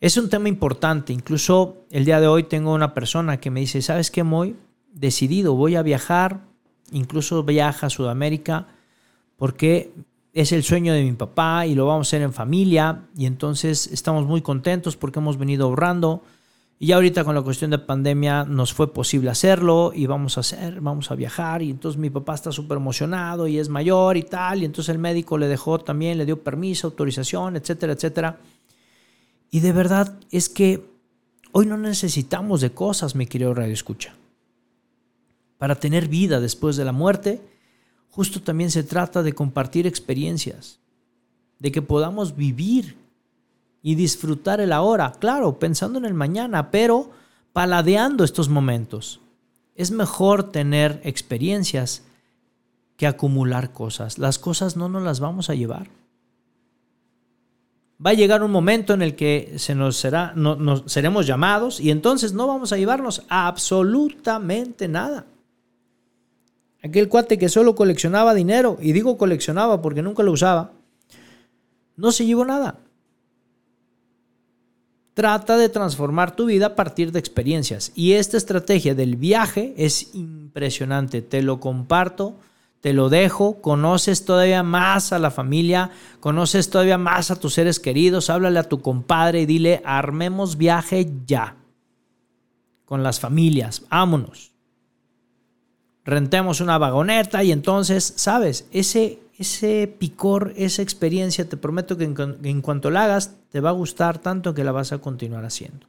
[0.00, 1.12] Es un tema importante.
[1.12, 4.56] Incluso el día de hoy tengo una persona que me dice, ¿sabes qué, Moy?
[4.92, 6.49] Decidido, voy a viajar
[6.92, 8.68] incluso viaja a Sudamérica,
[9.36, 9.92] porque
[10.32, 13.06] es el sueño de mi papá y lo vamos a hacer en familia.
[13.16, 16.22] Y entonces estamos muy contentos porque hemos venido ahorrando.
[16.78, 20.80] Y ahorita con la cuestión de pandemia nos fue posible hacerlo y vamos a hacer,
[20.80, 21.60] vamos a viajar.
[21.62, 24.62] Y entonces mi papá está súper emocionado y es mayor y tal.
[24.62, 28.38] Y entonces el médico le dejó también, le dio permiso, autorización, etcétera, etcétera.
[29.50, 30.88] Y de verdad es que
[31.52, 34.14] hoy no necesitamos de cosas, mi querido Radio Escucha
[35.60, 37.38] para tener vida después de la muerte,
[38.08, 40.80] justo también se trata de compartir experiencias,
[41.58, 42.96] de que podamos vivir
[43.82, 47.10] y disfrutar el ahora, claro, pensando en el mañana, pero
[47.52, 49.20] paladeando estos momentos.
[49.74, 52.04] Es mejor tener experiencias
[52.96, 54.16] que acumular cosas.
[54.16, 55.90] Las cosas no nos las vamos a llevar.
[58.04, 61.90] Va a llegar un momento en el que se nos será, no, seremos llamados y
[61.90, 65.26] entonces no vamos a llevarnos absolutamente nada.
[66.82, 70.72] Aquel cuate que solo coleccionaba dinero, y digo coleccionaba porque nunca lo usaba,
[71.96, 72.78] no se llevó nada.
[75.12, 77.92] Trata de transformar tu vida a partir de experiencias.
[77.94, 81.20] Y esta estrategia del viaje es impresionante.
[81.20, 82.36] Te lo comparto,
[82.80, 83.60] te lo dejo.
[83.60, 85.90] Conoces todavía más a la familia,
[86.20, 88.30] conoces todavía más a tus seres queridos.
[88.30, 91.56] Háblale a tu compadre y dile, armemos viaje ya.
[92.86, 94.49] Con las familias, vámonos
[96.04, 98.66] rentemos una vagoneta y entonces, ¿sabes?
[98.72, 103.70] Ese, ese picor, esa experiencia, te prometo que en, en cuanto la hagas, te va
[103.70, 105.86] a gustar tanto que la vas a continuar haciendo.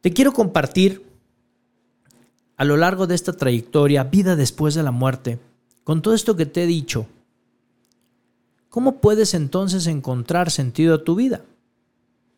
[0.00, 1.02] Te quiero compartir
[2.56, 5.38] a lo largo de esta trayectoria, vida después de la muerte,
[5.84, 7.06] con todo esto que te he dicho,
[8.68, 11.42] ¿cómo puedes entonces encontrar sentido a tu vida?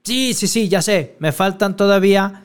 [0.02, 2.43] Sí, sí, sí, ya sé, me faltan todavía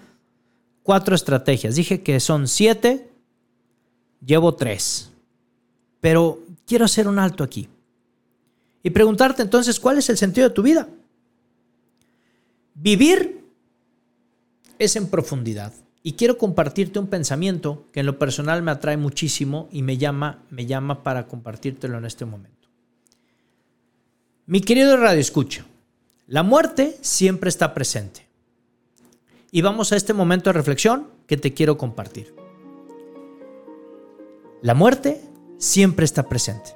[0.83, 1.75] cuatro estrategias.
[1.75, 3.09] Dije que son siete,
[4.25, 5.11] llevo tres.
[6.01, 7.67] Pero quiero hacer un alto aquí.
[8.83, 10.87] Y preguntarte entonces, ¿cuál es el sentido de tu vida?
[12.75, 13.43] Vivir
[14.77, 15.73] es en profundidad.
[16.01, 20.43] Y quiero compartirte un pensamiento que en lo personal me atrae muchísimo y me llama,
[20.49, 22.69] me llama para compartírtelo en este momento.
[24.45, 25.65] Mi querido Radio Escucha,
[26.25, 28.28] la muerte siempre está presente.
[29.51, 32.35] Y vamos a este momento de reflexión que te quiero compartir.
[34.61, 35.21] La muerte
[35.57, 36.75] siempre está presente.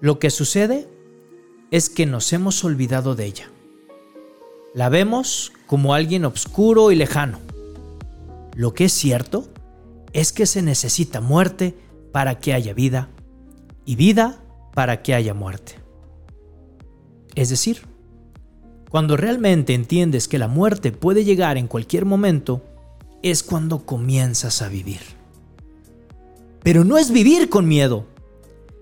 [0.00, 0.86] Lo que sucede
[1.70, 3.50] es que nos hemos olvidado de ella.
[4.74, 7.40] La vemos como alguien oscuro y lejano.
[8.54, 9.48] Lo que es cierto
[10.12, 11.74] es que se necesita muerte
[12.12, 13.08] para que haya vida
[13.84, 14.40] y vida
[14.74, 15.74] para que haya muerte.
[17.34, 17.82] Es decir,
[18.90, 22.62] cuando realmente entiendes que la muerte puede llegar en cualquier momento,
[23.22, 25.00] es cuando comienzas a vivir.
[26.62, 28.06] Pero no es vivir con miedo,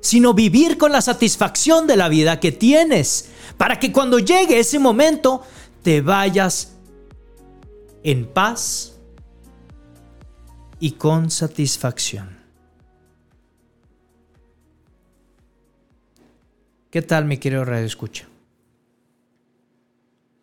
[0.01, 4.79] sino vivir con la satisfacción de la vida que tienes, para que cuando llegue ese
[4.79, 5.43] momento
[5.83, 6.75] te vayas
[8.05, 8.97] en paz
[10.79, 12.37] y con satisfacción.
[16.91, 18.27] ¿Qué tal, mi querido Radio Escucha?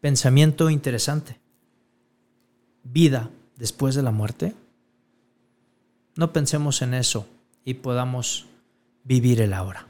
[0.03, 1.39] Pensamiento interesante.
[2.83, 4.53] Vida después de la muerte.
[6.17, 7.25] No pensemos en eso
[7.63, 8.47] y podamos
[9.05, 9.87] vivir el ahora.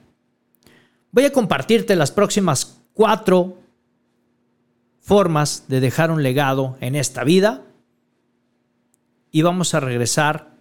[1.11, 3.57] Voy a compartirte las próximas cuatro
[5.01, 7.63] formas de dejar un legado en esta vida
[9.31, 10.51] y vamos a regresar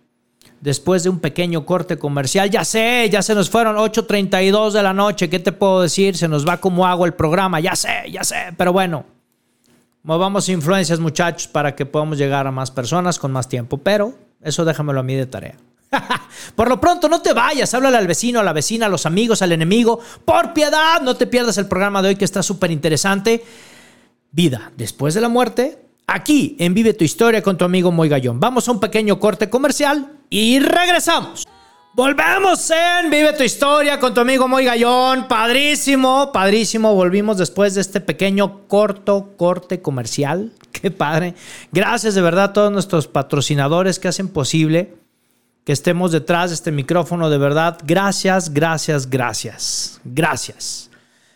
[0.63, 2.49] después de un pequeño corte comercial.
[2.49, 5.29] Ya sé, ya se nos fueron 8.32 de la noche.
[5.29, 6.17] ¿Qué te puedo decir?
[6.17, 7.61] Se nos va como hago el programa.
[7.61, 8.55] Ya sé, ya sé.
[8.57, 9.05] Pero bueno,
[10.05, 13.79] Movamos influencias, muchachos, para que podamos llegar a más personas con más tiempo.
[13.79, 15.57] Pero eso déjamelo a mí de tarea.
[16.57, 19.43] Por lo pronto, no te vayas, háblale al vecino, a la vecina, a los amigos,
[19.43, 20.01] al enemigo.
[20.25, 23.45] Por piedad, no te pierdas el programa de hoy que está súper interesante.
[24.33, 28.41] Vida después de la muerte, aquí en Vive tu Historia con tu amigo Moy Gallón.
[28.41, 31.47] Vamos a un pequeño corte comercial y regresamos.
[31.95, 35.29] Volvemos en Vive tu Historia con tu amigo Moy Gallón.
[35.29, 36.95] Padrísimo, padrísimo.
[36.95, 40.53] Volvimos después de este pequeño corto corte comercial.
[40.73, 41.35] Qué padre.
[41.71, 44.95] Gracias de verdad a todos nuestros patrocinadores que hacen posible
[45.65, 47.29] que estemos detrás de este micrófono.
[47.29, 50.01] De verdad, gracias, gracias, gracias.
[50.03, 50.89] Gracias.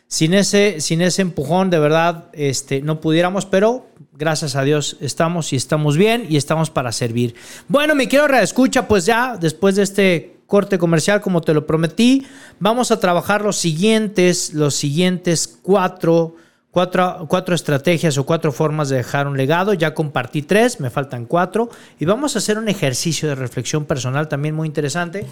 [0.08, 5.52] Sin ese, sin ese empujón, de verdad, este, no pudiéramos, pero gracias a Dios estamos
[5.52, 7.34] y estamos bien y estamos para servir.
[7.68, 12.26] Bueno, mi quiero reescucha, pues ya después de este corte comercial, como te lo prometí,
[12.60, 16.36] vamos a trabajar los siguientes, los siguientes cuatro
[16.76, 19.72] Cuatro, estrategias o cuatro formas de dejar un legado.
[19.72, 21.70] Ya compartí tres, me faltan cuatro.
[21.98, 25.24] Y vamos a hacer un ejercicio de reflexión personal también muy interesante,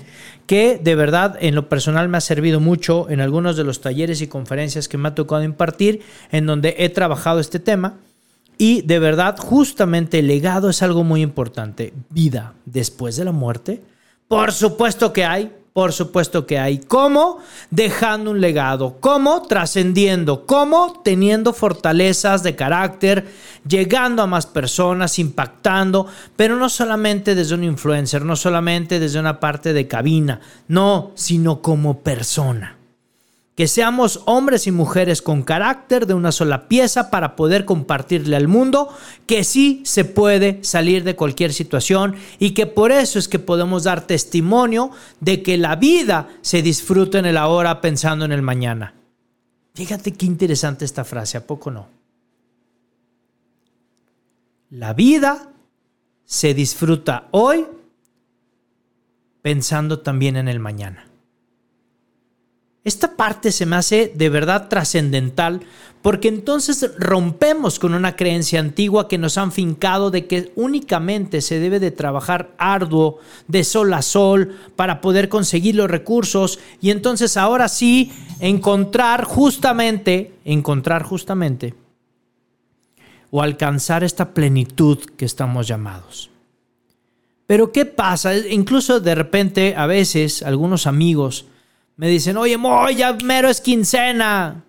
[0.46, 4.22] que de verdad en lo personal me ha servido mucho en algunos de los talleres
[4.22, 6.00] y conferencias que me ha tocado impartir,
[6.32, 7.98] en donde he trabajado este tema.
[8.56, 11.92] Y de verdad, justamente el legado es algo muy importante.
[12.08, 13.82] Vida después de la muerte.
[14.28, 16.78] Por supuesto que hay, por supuesto que hay.
[16.78, 17.40] ¿Cómo?
[17.70, 18.98] Dejando un legado.
[19.00, 19.42] ¿Cómo?
[19.42, 20.46] Trascendiendo.
[20.46, 21.00] ¿Cómo?
[21.04, 23.26] Teniendo fortalezas de carácter,
[23.66, 26.06] llegando a más personas, impactando,
[26.36, 31.60] pero no solamente desde un influencer, no solamente desde una parte de cabina, no, sino
[31.60, 32.78] como persona
[33.54, 38.48] que seamos hombres y mujeres con carácter de una sola pieza para poder compartirle al
[38.48, 38.88] mundo
[39.26, 43.84] que sí se puede salir de cualquier situación y que por eso es que podemos
[43.84, 44.90] dar testimonio
[45.20, 48.94] de que la vida se disfruta en el ahora pensando en el mañana.
[49.74, 51.88] Fíjate qué interesante esta frase, ¿a poco no?
[54.70, 55.48] La vida
[56.24, 57.66] se disfruta hoy
[59.42, 61.06] pensando también en el mañana.
[62.84, 65.62] Esta parte se me hace de verdad trascendental
[66.02, 71.58] porque entonces rompemos con una creencia antigua que nos han fincado de que únicamente se
[71.58, 77.38] debe de trabajar arduo, de sol a sol, para poder conseguir los recursos y entonces
[77.38, 81.72] ahora sí encontrar justamente, encontrar justamente
[83.30, 86.28] o alcanzar esta plenitud que estamos llamados.
[87.46, 88.36] Pero ¿qué pasa?
[88.36, 91.46] Incluso de repente a veces algunos amigos
[91.96, 94.64] me dicen, oye, Moy, ya mero es quincena.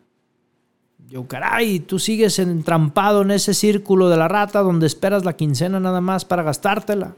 [1.08, 5.80] Yo, caray, tú sigues entrampado en ese círculo de la rata donde esperas la quincena
[5.80, 7.16] nada más para gastártela.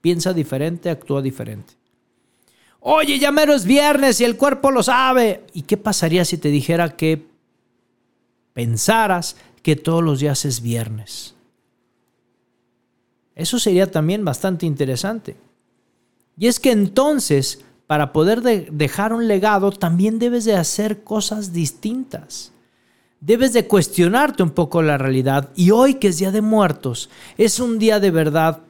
[0.00, 1.74] Piensa diferente, actúa diferente.
[2.80, 5.44] Oye, ya mero es viernes y el cuerpo lo sabe.
[5.52, 7.26] ¿Y qué pasaría si te dijera que
[8.52, 11.34] pensaras que todos los días es viernes?
[13.34, 15.36] Eso sería también bastante interesante.
[16.36, 22.52] Y es que entonces para poder dejar un legado, también debes de hacer cosas distintas.
[23.20, 25.48] Debes de cuestionarte un poco la realidad.
[25.56, 28.60] Y hoy que es Día de Muertos, es un día de verdad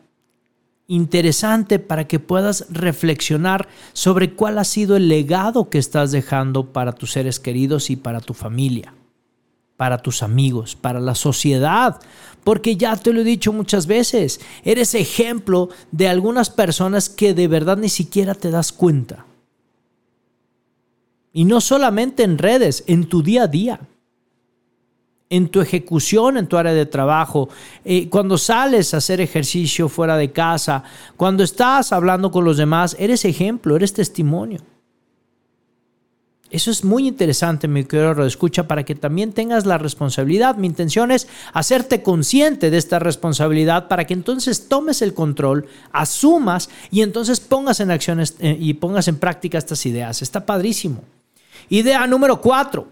[0.86, 6.92] interesante para que puedas reflexionar sobre cuál ha sido el legado que estás dejando para
[6.92, 8.94] tus seres queridos y para tu familia,
[9.78, 12.00] para tus amigos, para la sociedad,
[12.42, 17.46] porque ya te lo he dicho muchas veces, eres ejemplo de algunas personas que de
[17.46, 19.24] verdad ni siquiera te das cuenta.
[21.32, 23.80] Y no solamente en redes, en tu día a día,
[25.30, 27.48] en tu ejecución, en tu área de trabajo,
[27.84, 30.82] eh, cuando sales a hacer ejercicio fuera de casa,
[31.16, 34.58] cuando estás hablando con los demás, eres ejemplo, eres testimonio.
[36.50, 40.56] Eso es muy interesante, mi querido escucha, para que también tengas la responsabilidad.
[40.56, 46.70] Mi intención es hacerte consciente de esta responsabilidad para que entonces tomes el control, asumas
[46.90, 50.22] y entonces pongas en acciones eh, y pongas en práctica estas ideas.
[50.22, 51.02] Está padrísimo.
[51.68, 52.88] Idea número cuatro.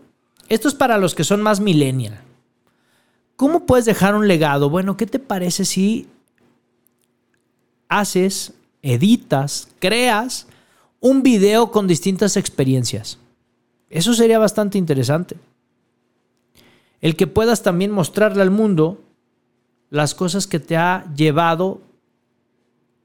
[0.50, 2.20] Esto es para los que son más millennial.
[3.36, 4.68] ¿Cómo puedes dejar un legado?
[4.68, 6.08] Bueno, ¿qué te parece si
[7.88, 8.52] haces,
[8.82, 10.46] editas, creas
[11.00, 13.18] un video con distintas experiencias?
[13.90, 15.36] Eso sería bastante interesante.
[17.00, 19.00] El que puedas también mostrarle al mundo
[19.90, 21.80] las cosas que te ha llevado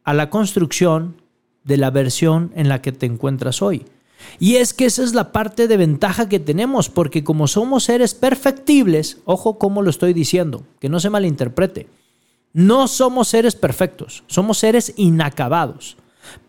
[0.03, 1.15] a la construcción
[1.63, 3.85] de la versión en la que te encuentras hoy.
[4.39, 8.13] Y es que esa es la parte de ventaja que tenemos, porque como somos seres
[8.13, 11.87] perfectibles, ojo cómo lo estoy diciendo, que no se malinterprete,
[12.53, 15.97] no somos seres perfectos, somos seres inacabados,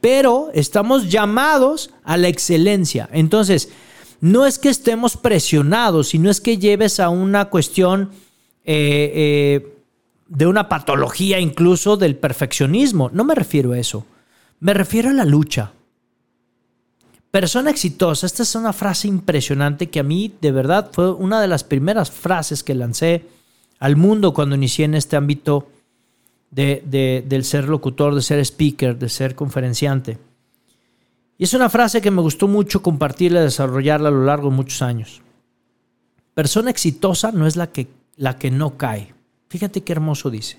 [0.01, 3.09] pero estamos llamados a la excelencia.
[3.13, 3.71] Entonces,
[4.23, 8.11] no es que estemos presionados, sino es que lleves a una cuestión
[8.65, 9.77] eh, eh,
[10.29, 13.11] de una patología incluso del perfeccionismo.
[13.13, 14.07] No me refiero a eso.
[14.61, 15.73] Me refiero a la lucha.
[17.33, 21.49] Persona exitosa, esta es una frase impresionante que a mí de verdad fue una de
[21.49, 23.25] las primeras frases que lancé
[23.81, 25.67] al mundo cuando inicié en este ámbito
[26.53, 30.19] de, del ser locutor, de ser speaker, de ser conferenciante.
[31.43, 34.55] Y es una frase que me gustó mucho compartirla y desarrollarla a lo largo de
[34.55, 35.23] muchos años.
[36.35, 39.13] Persona exitosa no es la que, la que no cae.
[39.49, 40.59] Fíjate qué hermoso dice.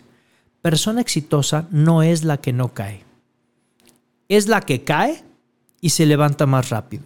[0.61, 3.05] Persona exitosa no es la que no cae.
[4.27, 5.23] Es la que cae
[5.79, 7.05] y se levanta más rápido.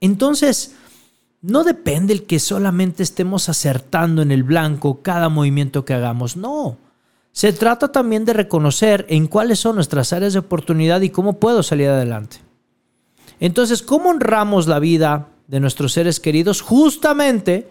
[0.00, 0.76] Entonces,
[1.42, 6.78] no depende el que solamente estemos acertando en el blanco cada movimiento que hagamos, no.
[7.32, 11.62] Se trata también de reconocer en cuáles son nuestras áreas de oportunidad y cómo puedo
[11.62, 12.38] salir adelante.
[13.40, 16.60] Entonces, ¿cómo honramos la vida de nuestros seres queridos?
[16.60, 17.70] Justamente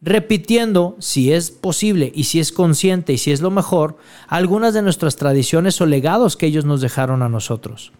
[0.00, 3.96] repitiendo, si es posible y si es consciente y si es lo mejor,
[4.28, 7.92] algunas de nuestras tradiciones o legados que ellos nos dejaron a nosotros.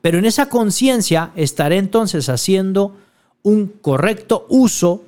[0.00, 2.96] Pero en esa conciencia estaré entonces haciendo
[3.42, 5.04] un correcto uso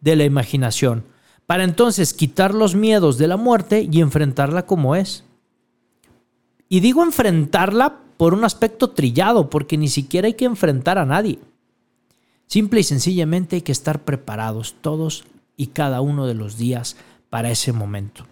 [0.00, 1.04] de la imaginación,
[1.50, 5.24] para entonces quitar los miedos de la muerte y enfrentarla como es.
[6.68, 11.40] Y digo enfrentarla por un aspecto trillado, porque ni siquiera hay que enfrentar a nadie.
[12.46, 15.24] Simple y sencillamente hay que estar preparados todos
[15.56, 16.94] y cada uno de los días
[17.30, 18.28] para ese momento.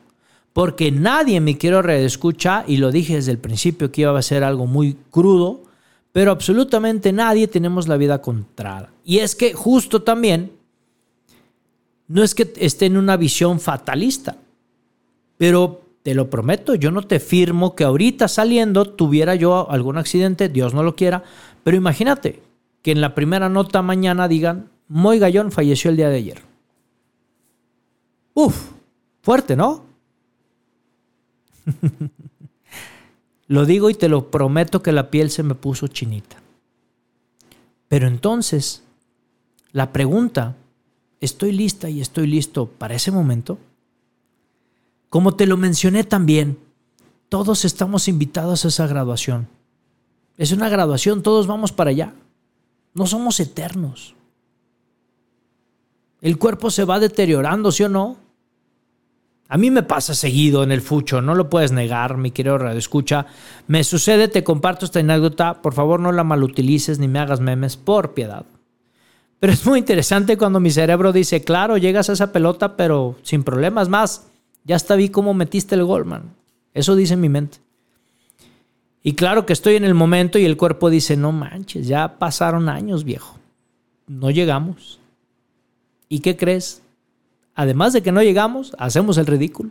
[0.52, 4.44] Porque nadie me quiero redescucha, y lo dije desde el principio que iba a ser
[4.44, 5.64] algo muy crudo,
[6.12, 8.92] pero absolutamente nadie tenemos la vida contrada.
[9.04, 10.52] Y es que justo también,
[12.08, 14.36] no es que esté en una visión fatalista,
[15.36, 20.48] pero te lo prometo, yo no te firmo que ahorita saliendo tuviera yo algún accidente,
[20.48, 21.22] Dios no lo quiera,
[21.62, 22.42] pero imagínate
[22.82, 26.42] que en la primera nota mañana digan, Moy Gallón falleció el día de ayer.
[28.32, 28.70] Uf,
[29.20, 29.84] fuerte, ¿no?
[33.48, 36.36] lo digo y te lo prometo que la piel se me puso chinita.
[37.88, 38.82] Pero entonces,
[39.72, 40.56] la pregunta,
[41.20, 43.58] ¿estoy lista y estoy listo para ese momento?
[45.08, 46.58] Como te lo mencioné también,
[47.28, 49.48] todos estamos invitados a esa graduación.
[50.36, 52.14] Es una graduación, todos vamos para allá.
[52.94, 54.14] No somos eternos.
[56.20, 58.16] El cuerpo se va deteriorando, ¿sí o no?
[59.48, 62.78] A mí me pasa seguido en el fucho, no lo puedes negar, mi querido Radio
[62.78, 63.26] Escucha.
[63.66, 67.76] Me sucede, te comparto esta anécdota, por favor no la malutilices ni me hagas memes,
[67.76, 68.44] por piedad.
[69.40, 73.44] Pero es muy interesante cuando mi cerebro dice, claro, llegas a esa pelota, pero sin
[73.44, 74.26] problemas más.
[74.64, 76.34] Ya hasta vi cómo metiste el gol, man.
[76.74, 77.58] Eso dice mi mente.
[79.02, 82.68] Y claro que estoy en el momento y el cuerpo dice, no manches, ya pasaron
[82.68, 83.38] años, viejo.
[84.06, 84.98] No llegamos.
[86.08, 86.82] ¿Y qué crees?
[87.58, 89.70] además de que no llegamos, hacemos el ridículo.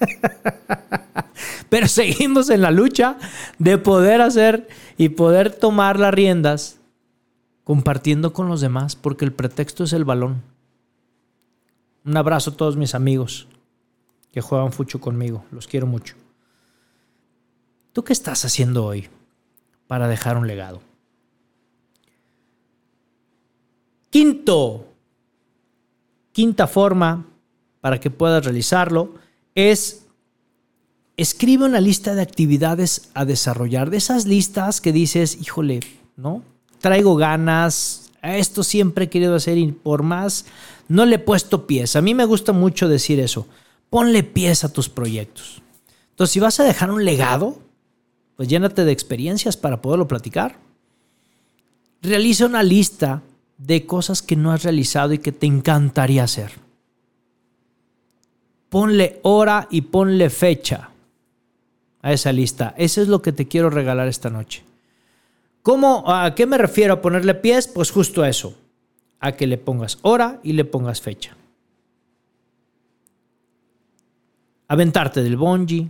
[1.68, 3.18] Pero seguimos en la lucha
[3.60, 4.66] de poder hacer
[4.96, 6.80] y poder tomar las riendas
[7.64, 10.42] compartiendo con los demás, porque el pretexto es el balón.
[12.04, 13.48] Un abrazo a todos mis amigos
[14.30, 16.14] que juegan fucho conmigo, los quiero mucho.
[17.92, 19.08] ¿Tú qué estás haciendo hoy
[19.86, 20.82] para dejar un legado?
[24.10, 24.86] Quinto,
[26.34, 27.26] Quinta forma
[27.80, 29.14] para que puedas realizarlo
[29.54, 30.06] es
[31.16, 33.88] escribe una lista de actividades a desarrollar.
[33.88, 35.78] De esas listas que dices, híjole,
[36.16, 36.42] ¿no?
[36.84, 40.44] Traigo ganas, esto siempre he querido hacer y por más
[40.86, 41.96] no le he puesto pies.
[41.96, 43.46] A mí me gusta mucho decir eso.
[43.88, 45.62] Ponle pies a tus proyectos.
[46.10, 47.58] Entonces, si vas a dejar un legado,
[48.36, 50.58] pues llénate de experiencias para poderlo platicar.
[52.02, 53.22] Realiza una lista
[53.56, 56.52] de cosas que no has realizado y que te encantaría hacer.
[58.68, 60.90] Ponle hora y ponle fecha
[62.02, 62.74] a esa lista.
[62.76, 64.64] Eso es lo que te quiero regalar esta noche.
[65.64, 67.66] ¿Cómo, ¿A qué me refiero a ponerle pies?
[67.66, 68.56] Pues justo a eso.
[69.18, 71.36] A que le pongas hora y le pongas fecha.
[74.68, 75.88] Aventarte del bungee.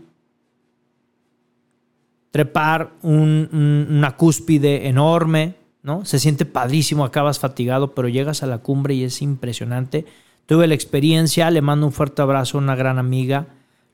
[2.31, 6.07] Trepar una cúspide enorme ¿no?
[6.07, 10.07] Se siente padrísimo, acabas fatigado, pero llegas a la cumbre y es impresionante.
[10.47, 13.49] Tuve la experiencia, le mando un fuerte abrazo a una gran amiga,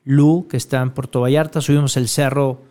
[0.04, 1.60] Lu, que está en Puerto Vallarta.
[1.60, 2.62] Subimos el cerro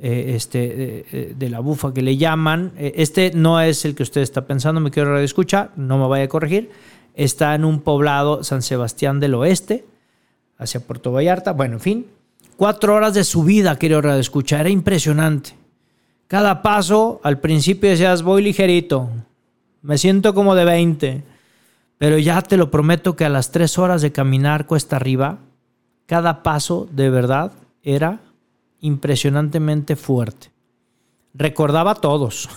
[0.00, 2.72] eh, este, eh, de la bufa que le llaman.
[2.76, 6.24] Eh, este no es el que usted está pensando, me quiero escuchar, no me vaya
[6.24, 6.70] a corregir.
[7.14, 9.84] Está en un poblado, San Sebastián del Oeste,
[10.56, 11.52] hacia Puerto Vallarta.
[11.52, 12.06] Bueno, en fin,
[12.56, 15.56] cuatro horas de subida, quiero escuchar, era impresionante.
[16.28, 19.10] Cada paso, al principio decías, voy ligerito,
[19.82, 21.22] me siento como de 20,
[21.96, 25.38] pero ya te lo prometo que a las tres horas de caminar cuesta arriba,
[26.06, 27.50] cada paso de verdad
[27.82, 28.20] era
[28.80, 30.50] impresionantemente fuerte.
[31.34, 32.48] Recordaba a todos.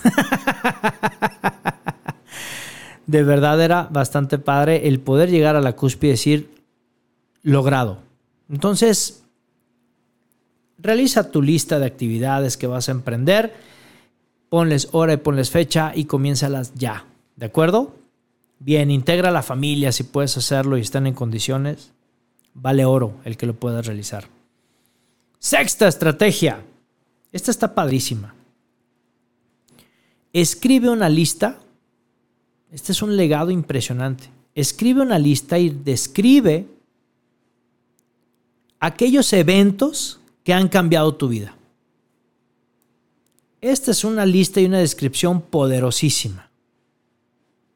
[3.06, 6.56] de verdad era bastante padre el poder llegar a la cúspide y decir,
[7.44, 8.00] logrado.
[8.50, 9.24] Entonces,
[10.78, 13.54] realiza tu lista de actividades que vas a emprender,
[14.50, 17.06] ponles hora y ponles fecha y comiénzalas ya.
[17.36, 17.96] ¿De acuerdo?
[18.60, 21.92] Bien, integra la familia si puedes hacerlo y están en condiciones.
[22.54, 24.26] Vale oro el que lo puedas realizar.
[25.44, 26.64] Sexta estrategia.
[27.32, 28.36] Esta está padrísima.
[30.32, 31.58] Escribe una lista.
[32.72, 34.30] Este es un legado impresionante.
[34.54, 36.68] Escribe una lista y describe
[38.80, 41.56] aquellos eventos que han cambiado tu vida.
[43.62, 46.52] Esta es una lista y una descripción poderosísima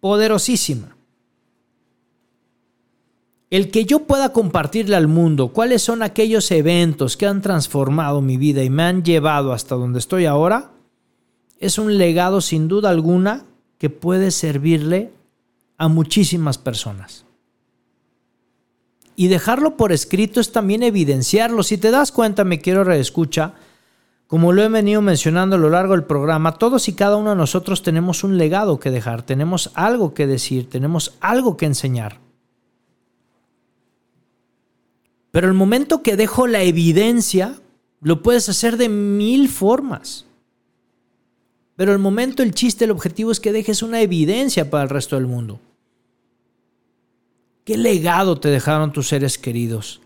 [0.06, 0.95] poderosísima.
[3.56, 8.36] El que yo pueda compartirle al mundo cuáles son aquellos eventos que han transformado mi
[8.36, 10.72] vida y me han llevado hasta donde estoy ahora,
[11.58, 13.46] es un legado sin duda alguna
[13.78, 15.14] que puede servirle
[15.78, 17.24] a muchísimas personas.
[19.16, 21.64] Y dejarlo por escrito es también evidenciarlo.
[21.64, 23.54] Si te das cuenta, me quiero reescucha,
[24.28, 27.38] como lo he venido mencionando a lo largo del programa, todos y cada uno de
[27.38, 32.25] nosotros tenemos un legado que dejar, tenemos algo que decir, tenemos algo que enseñar.
[35.36, 37.60] Pero el momento que dejo la evidencia,
[38.00, 40.26] lo puedes hacer de mil formas.
[41.76, 45.18] Pero el momento, el chiste, el objetivo es que dejes una evidencia para el resto
[45.18, 45.60] del mundo.
[47.66, 50.00] ¿Qué legado te dejaron tus seres queridos?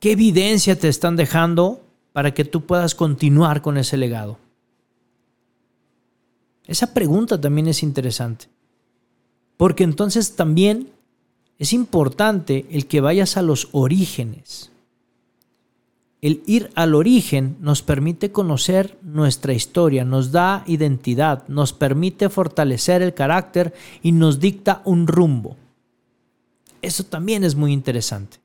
[0.00, 1.82] ¿Qué evidencia te están dejando
[2.14, 4.38] para que tú puedas continuar con ese legado?
[6.64, 8.46] Esa pregunta también es interesante.
[9.58, 10.95] Porque entonces también
[11.58, 14.70] es importante el que vayas a los orígenes.
[16.20, 23.02] El ir al origen nos permite conocer nuestra historia, nos da identidad, nos permite fortalecer
[23.02, 25.56] el carácter y nos dicta un rumbo.
[26.82, 28.38] Eso también es muy interesante.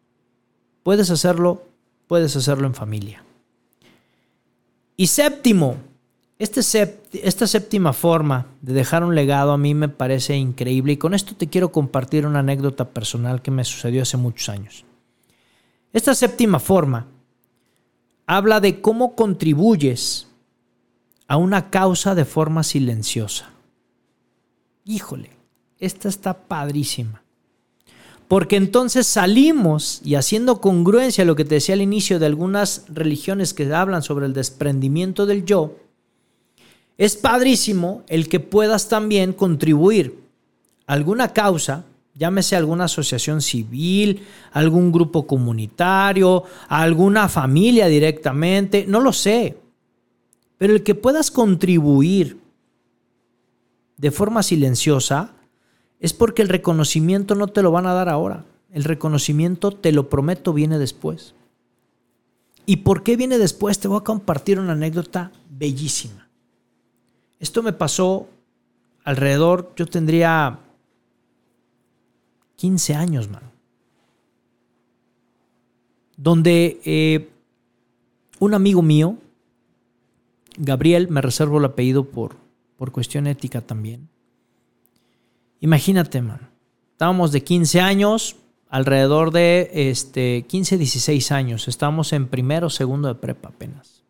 [0.83, 1.63] Puedes hacerlo,
[2.07, 3.23] puedes hacerlo en familia.
[4.97, 5.77] Y séptimo,
[6.41, 6.61] este
[7.21, 11.35] esta séptima forma de dejar un legado a mí me parece increíble y con esto
[11.35, 14.83] te quiero compartir una anécdota personal que me sucedió hace muchos años.
[15.93, 17.05] Esta séptima forma
[18.25, 20.27] habla de cómo contribuyes
[21.27, 23.51] a una causa de forma silenciosa.
[24.83, 25.29] Híjole,
[25.77, 27.21] esta está padrísima.
[28.27, 32.85] Porque entonces salimos y haciendo congruencia a lo que te decía al inicio de algunas
[32.87, 35.75] religiones que hablan sobre el desprendimiento del yo,
[36.97, 40.19] es padrísimo el que puedas también contribuir
[40.87, 49.13] a alguna causa, llámese alguna asociación civil, algún grupo comunitario, alguna familia directamente, no lo
[49.13, 49.57] sé,
[50.57, 52.41] pero el que puedas contribuir
[54.01, 55.35] de forma silenciosa,
[55.99, 58.43] es porque el reconocimiento no te lo van a dar ahora.
[58.73, 61.35] El reconocimiento, te lo prometo, viene después.
[62.65, 63.77] ¿Y por qué viene después?
[63.77, 66.27] Te voy a compartir una anécdota bellísima.
[67.41, 68.29] Esto me pasó
[69.03, 70.59] alrededor, yo tendría
[72.55, 73.51] 15 años, mano.
[76.15, 77.29] Donde eh,
[78.39, 79.17] un amigo mío,
[80.55, 82.37] Gabriel, me reservo el apellido por,
[82.77, 84.07] por cuestión ética también,
[85.61, 86.49] Imagínate, man.
[86.91, 88.35] Estábamos de 15 años,
[88.67, 91.67] alrededor de este, 15, 16 años.
[91.67, 94.00] Estábamos en primero o segundo de prepa apenas.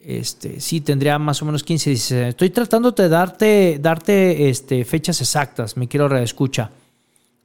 [0.00, 2.28] Este, sí, tendría más o menos 15, 16 años.
[2.30, 6.70] Estoy tratando de darte, darte este, fechas exactas, me quiero reescucha.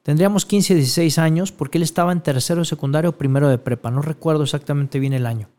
[0.04, 3.92] Tendríamos 15, 16 años porque él estaba en tercero de secundario o primero de prepa.
[3.92, 5.50] No recuerdo exactamente bien el año.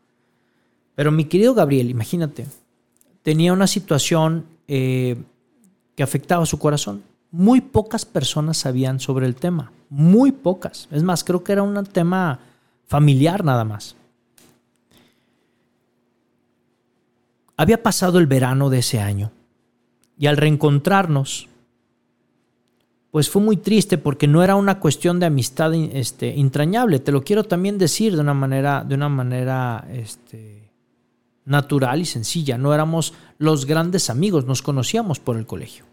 [0.94, 2.47] Pero mi querido Gabriel, imagínate,
[3.22, 5.16] tenía una situación eh,
[5.97, 7.03] que afectaba su corazón.
[7.30, 10.88] Muy pocas personas sabían sobre el tema, muy pocas.
[10.90, 12.38] Es más, creo que era un tema
[12.86, 13.97] familiar nada más.
[17.57, 19.33] Había pasado el verano de ese año
[20.19, 21.49] y al reencontrarnos,
[23.11, 26.99] pues fue muy triste porque no era una cuestión de amistad este, entrañable.
[26.99, 30.71] Te lo quiero también decir de una manera, de una manera este,
[31.47, 32.59] natural y sencilla.
[32.59, 35.87] No éramos los grandes amigos, nos conocíamos por el colegio.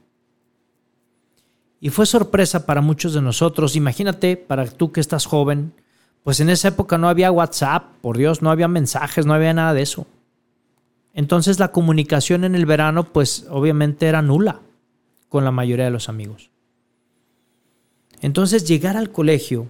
[1.80, 3.76] Y fue sorpresa para muchos de nosotros.
[3.76, 5.74] Imagínate, para tú que estás joven,
[6.24, 9.74] pues en esa época no había WhatsApp, por Dios, no había mensajes, no había nada
[9.74, 10.08] de eso.
[11.14, 14.62] Entonces la comunicación en el verano, pues obviamente era nula
[15.30, 16.50] con la mayoría de los amigos.
[18.22, 19.70] Entonces llegar al colegio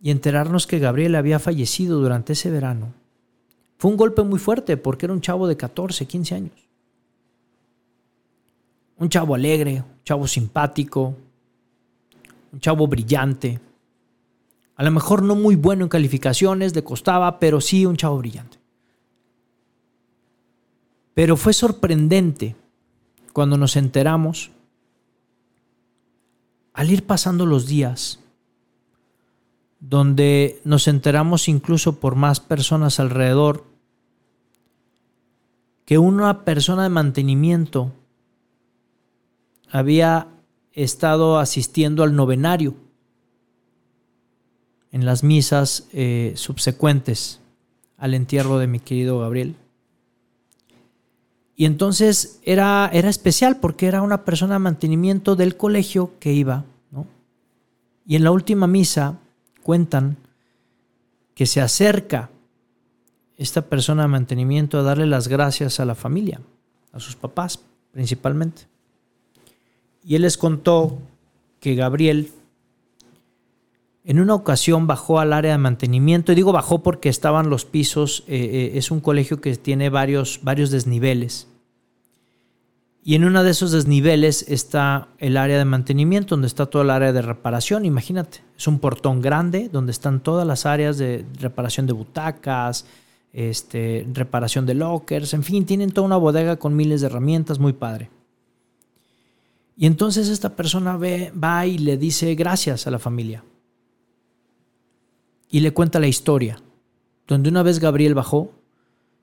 [0.00, 2.92] y enterarnos que Gabriel había fallecido durante ese verano.
[3.78, 6.68] Fue un golpe muy fuerte porque era un chavo de 14, 15 años.
[8.96, 11.16] Un chavo alegre, un chavo simpático,
[12.52, 13.60] un chavo brillante.
[14.76, 18.63] A lo mejor no muy bueno en calificaciones, le costaba, pero sí un chavo brillante.
[21.14, 22.56] Pero fue sorprendente
[23.32, 24.50] cuando nos enteramos,
[26.72, 28.20] al ir pasando los días,
[29.80, 33.64] donde nos enteramos incluso por más personas alrededor,
[35.84, 37.92] que una persona de mantenimiento
[39.70, 40.28] había
[40.72, 42.74] estado asistiendo al novenario
[44.90, 47.40] en las misas eh, subsecuentes
[47.98, 49.56] al entierro de mi querido Gabriel.
[51.56, 56.64] Y entonces era, era especial porque era una persona de mantenimiento del colegio que iba.
[58.06, 59.18] Y en la última misa
[59.62, 60.16] cuentan
[61.34, 62.30] que se acerca
[63.36, 66.40] esta persona de mantenimiento a darle las gracias a la familia,
[66.92, 67.60] a sus papás
[67.92, 68.62] principalmente.
[70.04, 70.98] Y él les contó
[71.60, 72.30] que Gabriel
[74.04, 78.22] en una ocasión bajó al área de mantenimiento, y digo bajó porque estaban los pisos,
[78.28, 81.48] eh, eh, es un colegio que tiene varios, varios desniveles.
[83.02, 86.90] Y en uno de esos desniveles está el área de mantenimiento, donde está toda el
[86.90, 88.42] área de reparación, imagínate.
[88.56, 92.86] Es un portón grande donde están todas las áreas de reparación de butacas,
[93.32, 97.72] este, reparación de lockers, en fin, tienen toda una bodega con miles de herramientas, muy
[97.72, 98.10] padre.
[99.76, 103.42] Y entonces esta persona va y le dice gracias a la familia
[105.54, 106.58] y le cuenta la historia,
[107.28, 108.50] donde una vez Gabriel bajó,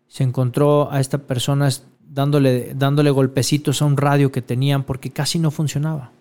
[0.08, 1.68] se encontró a esta persona
[2.08, 6.14] dándole, dándole golpecitos a un radio que tenían porque casi no funcionaba.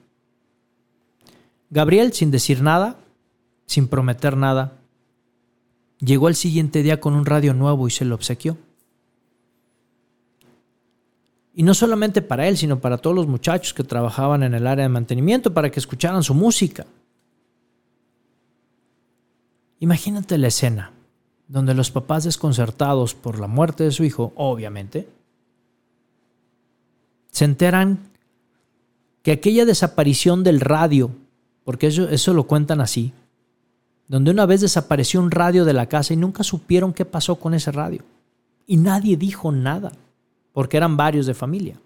[1.70, 2.96] Gabriel, sin decir nada,
[3.66, 4.72] sin prometer nada,
[6.00, 8.56] llegó al siguiente día con un radio nuevo y se lo obsequió.
[11.54, 14.82] Y no solamente para él, sino para todos los muchachos que trabajaban en el área
[14.82, 16.84] de mantenimiento, para que escucharan su música.
[19.80, 20.92] Imagínate la escena,
[21.48, 25.08] donde los papás desconcertados por la muerte de su hijo, obviamente,
[27.32, 27.98] se enteran
[29.22, 31.10] que aquella desaparición del radio,
[31.64, 33.12] porque eso, eso lo cuentan así,
[34.06, 37.54] donde una vez desapareció un radio de la casa y nunca supieron qué pasó con
[37.54, 38.02] ese radio.
[38.66, 39.92] Y nadie dijo nada,
[40.52, 41.80] porque eran varios de familia.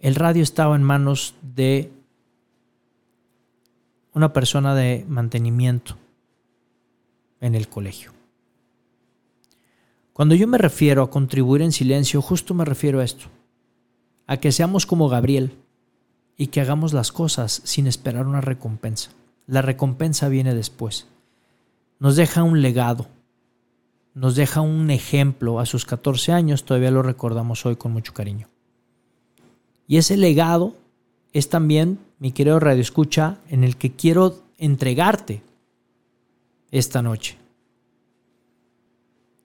[0.00, 1.92] El radio estaba en manos de
[4.18, 5.96] una persona de mantenimiento
[7.40, 8.12] en el colegio.
[10.12, 13.26] Cuando yo me refiero a contribuir en silencio, justo me refiero a esto,
[14.26, 15.52] a que seamos como Gabriel
[16.36, 19.12] y que hagamos las cosas sin esperar una recompensa.
[19.46, 21.06] La recompensa viene después.
[22.00, 23.06] Nos deja un legado,
[24.14, 28.48] nos deja un ejemplo a sus 14 años, todavía lo recordamos hoy con mucho cariño.
[29.86, 30.74] Y ese legado
[31.32, 35.42] es también, mi querido Radio Escucha, en el que quiero entregarte
[36.70, 37.36] esta noche.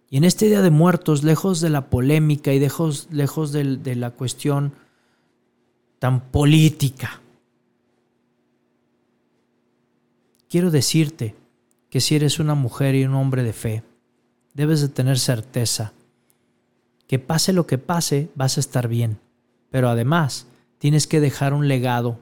[0.09, 3.95] Y en este Día de Muertos, lejos de la polémica y lejos, lejos de, de
[3.95, 4.73] la cuestión
[5.99, 7.21] tan política,
[10.49, 11.35] quiero decirte
[11.89, 13.83] que si eres una mujer y un hombre de fe,
[14.53, 15.93] debes de tener certeza
[17.07, 19.19] que pase lo que pase, vas a estar bien.
[19.69, 20.47] Pero además,
[20.83, 22.19] tienes que dejar un legado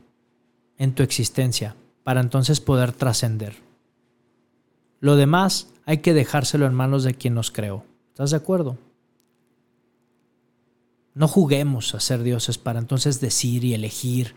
[0.78, 3.56] en tu existencia para entonces poder trascender.
[5.00, 7.84] Lo demás hay que dejárselo en manos de quien nos creó.
[8.10, 8.78] ¿Estás de acuerdo?
[11.16, 14.36] No juguemos a ser dioses para entonces decir y elegir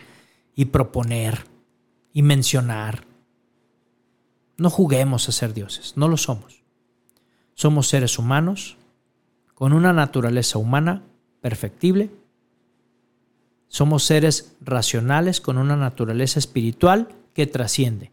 [0.54, 1.44] y proponer
[2.14, 3.04] y mencionar.
[4.56, 6.62] No juguemos a ser dioses, no lo somos.
[7.52, 8.78] Somos seres humanos
[9.54, 11.02] con una naturaleza humana
[11.42, 12.23] perfectible
[13.74, 18.12] somos seres racionales con una naturaleza espiritual que trasciende.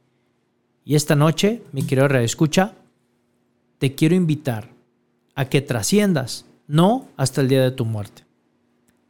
[0.84, 2.74] Y esta noche, mi querido escucha,
[3.78, 4.70] te quiero invitar
[5.36, 8.26] a que trasciendas, no hasta el día de tu muerte,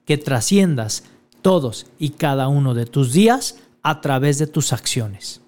[0.03, 1.05] que trasciendas
[1.41, 5.39] todos y cada uno de tus días a través de tus acciones.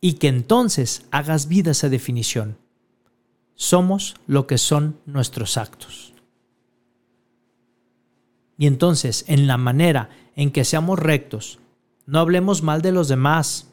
[0.00, 2.58] Y que entonces hagas vida esa definición.
[3.54, 6.11] Somos lo que son nuestros actos.
[8.58, 11.58] Y entonces, en la manera en que seamos rectos,
[12.06, 13.68] no hablemos mal de los demás,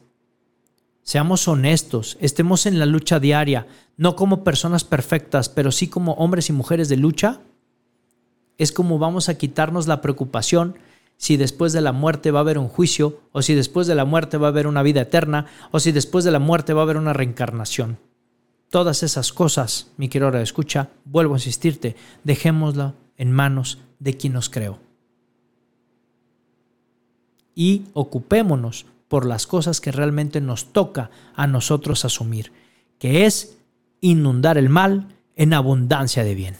[1.02, 3.66] seamos honestos, estemos en la lucha diaria,
[3.96, 7.40] no como personas perfectas, pero sí como hombres y mujeres de lucha,
[8.58, 10.78] es como vamos a quitarnos la preocupación
[11.16, 14.06] si después de la muerte va a haber un juicio, o si después de la
[14.06, 16.84] muerte va a haber una vida eterna, o si después de la muerte va a
[16.84, 17.98] haber una reencarnación.
[18.70, 24.50] Todas esas cosas, mi querido escucha, vuelvo a insistirte, dejémosla en manos de quien nos
[24.50, 24.80] creó.
[27.54, 32.52] Y ocupémonos por las cosas que realmente nos toca a nosotros asumir,
[32.98, 33.56] que es
[34.00, 36.56] inundar el mal en abundancia de bien.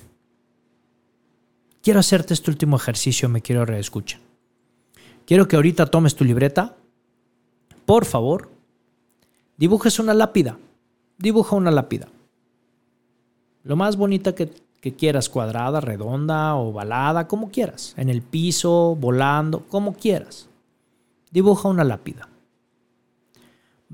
[1.82, 4.20] Quiero hacerte este último ejercicio, me quiero reescucha.
[5.26, 6.76] Quiero que ahorita tomes tu libreta.
[7.86, 8.50] Por favor,
[9.56, 10.58] dibujes una lápida.
[11.16, 12.08] Dibuja una lápida.
[13.62, 17.94] Lo más bonita que, quieras, cuadrada, redonda, ovalada, como quieras.
[17.96, 20.48] En el piso, volando, como quieras.
[21.30, 22.28] Dibuja una lápida.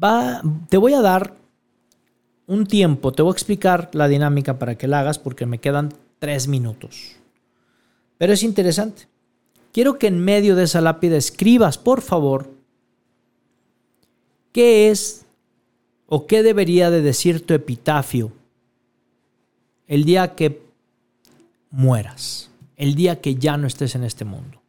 [0.03, 1.37] Va, te voy a dar
[2.47, 5.93] un tiempo, te voy a explicar la dinámica para que la hagas porque me quedan
[6.18, 7.16] tres minutos.
[8.18, 9.09] Pero es interesante.
[9.72, 12.51] Quiero que en medio de esa lápida escribas, por favor,
[14.53, 15.26] qué es
[16.07, 18.32] o qué debería de decir tu epitafio
[19.87, 20.65] el día que
[21.76, 24.62] mueras, el día que ya no estés en este mundo.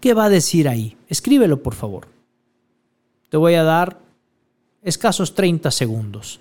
[0.00, 0.96] ¿Qué va a decir ahí?
[1.06, 2.08] Escríbelo, por favor.
[3.28, 4.00] Te voy a dar
[4.82, 6.40] escasos 30 segundos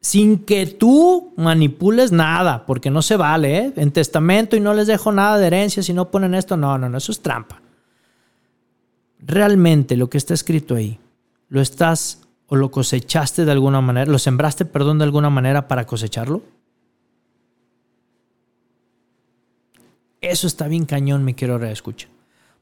[0.00, 3.72] Sin que tú manipules nada, porque no se vale, ¿eh?
[3.74, 6.56] En testamento y no les dejo nada de herencia si no ponen esto.
[6.56, 7.60] No, no, no, eso es trampa.
[9.18, 11.00] Realmente lo que está escrito ahí,
[11.48, 15.86] lo estás o lo cosechaste de alguna manera, lo sembraste, perdón, de alguna manera para
[15.86, 16.42] cosecharlo.
[20.20, 22.10] Eso está bien cañón, me quiero reescuchar.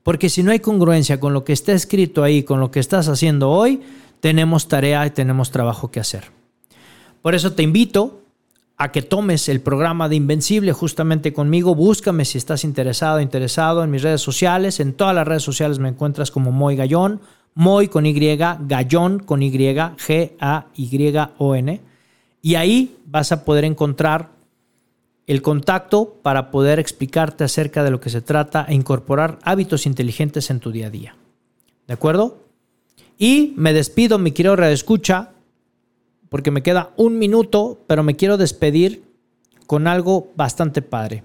[0.02, 3.08] Porque si no hay congruencia con lo que está escrito ahí, con lo que estás
[3.08, 3.80] haciendo hoy,
[4.20, 6.30] tenemos tarea y tenemos trabajo que hacer.
[7.22, 8.22] Por eso te invito
[8.76, 11.74] a que tomes el programa de Invencible justamente conmigo.
[11.74, 14.80] Búscame si estás interesado, interesado en mis redes sociales.
[14.80, 17.20] En todas las redes sociales me encuentras como Moy Gallón,
[17.56, 20.20] Moy con Y, Gallón con Y, G-A-Y-O-N.
[22.42, 24.28] Y ahí vas a poder encontrar
[25.26, 30.50] el contacto para poder explicarte acerca de lo que se trata e incorporar hábitos inteligentes
[30.50, 31.16] en tu día a día.
[31.86, 32.44] ¿De acuerdo?
[33.18, 35.30] Y me despido, mi querido Escucha,
[36.28, 39.02] porque me queda un minuto, pero me quiero despedir
[39.66, 41.24] con algo bastante padre.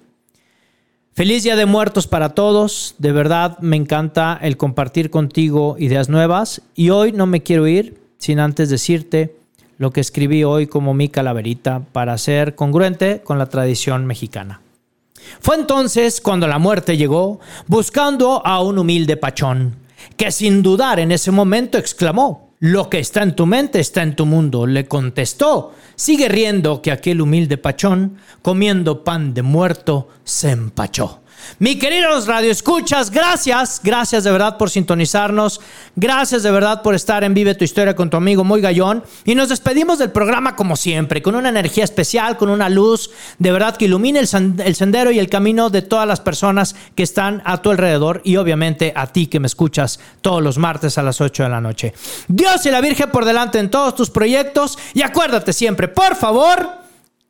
[1.13, 2.95] Feliz Día de Muertos para todos.
[2.97, 6.61] De verdad me encanta el compartir contigo ideas nuevas.
[6.73, 9.35] Y hoy no me quiero ir sin antes decirte
[9.77, 14.61] lo que escribí hoy como mi calaverita para ser congruente con la tradición mexicana.
[15.41, 19.75] Fue entonces cuando la muerte llegó buscando a un humilde pachón,
[20.15, 24.15] que sin dudar en ese momento exclamó, lo que está en tu mente está en
[24.15, 24.67] tu mundo.
[24.67, 31.20] Le contestó, sigue riendo que aquel humilde pachón, comiendo pan de muerto, se empachó.
[31.59, 35.61] Mi queridos radioescuchas, gracias, gracias de verdad por sintonizarnos,
[35.95, 39.35] gracias de verdad por estar en Vive tu Historia con tu amigo Muy Gallón y
[39.35, 43.77] nos despedimos del programa como siempre, con una energía especial, con una luz de verdad
[43.77, 47.71] que ilumine el, sendero y el camino de todas las personas que están a tu
[47.71, 51.49] alrededor y obviamente a ti que me escuchas todos los martes a las 8 de
[51.49, 51.93] la noche.
[52.27, 56.80] Dios y la Virgen por delante en todos tus proyectos y acuérdate siempre, por favor,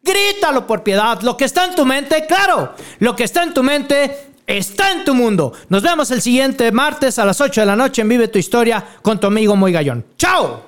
[0.03, 1.21] Grítalo por piedad.
[1.21, 5.05] Lo que está en tu mente, claro, lo que está en tu mente está en
[5.05, 5.53] tu mundo.
[5.69, 8.83] Nos vemos el siguiente martes a las 8 de la noche en Vive tu Historia
[9.01, 10.05] con tu amigo Muy Gallón.
[10.17, 10.63] ¡Chao!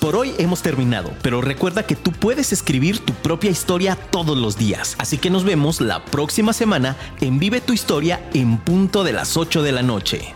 [0.00, 4.56] Por hoy hemos terminado, pero recuerda que tú puedes escribir tu propia historia todos los
[4.56, 4.96] días.
[4.98, 9.36] Así que nos vemos la próxima semana en Vive tu Historia en punto de las
[9.36, 10.34] 8 de la noche.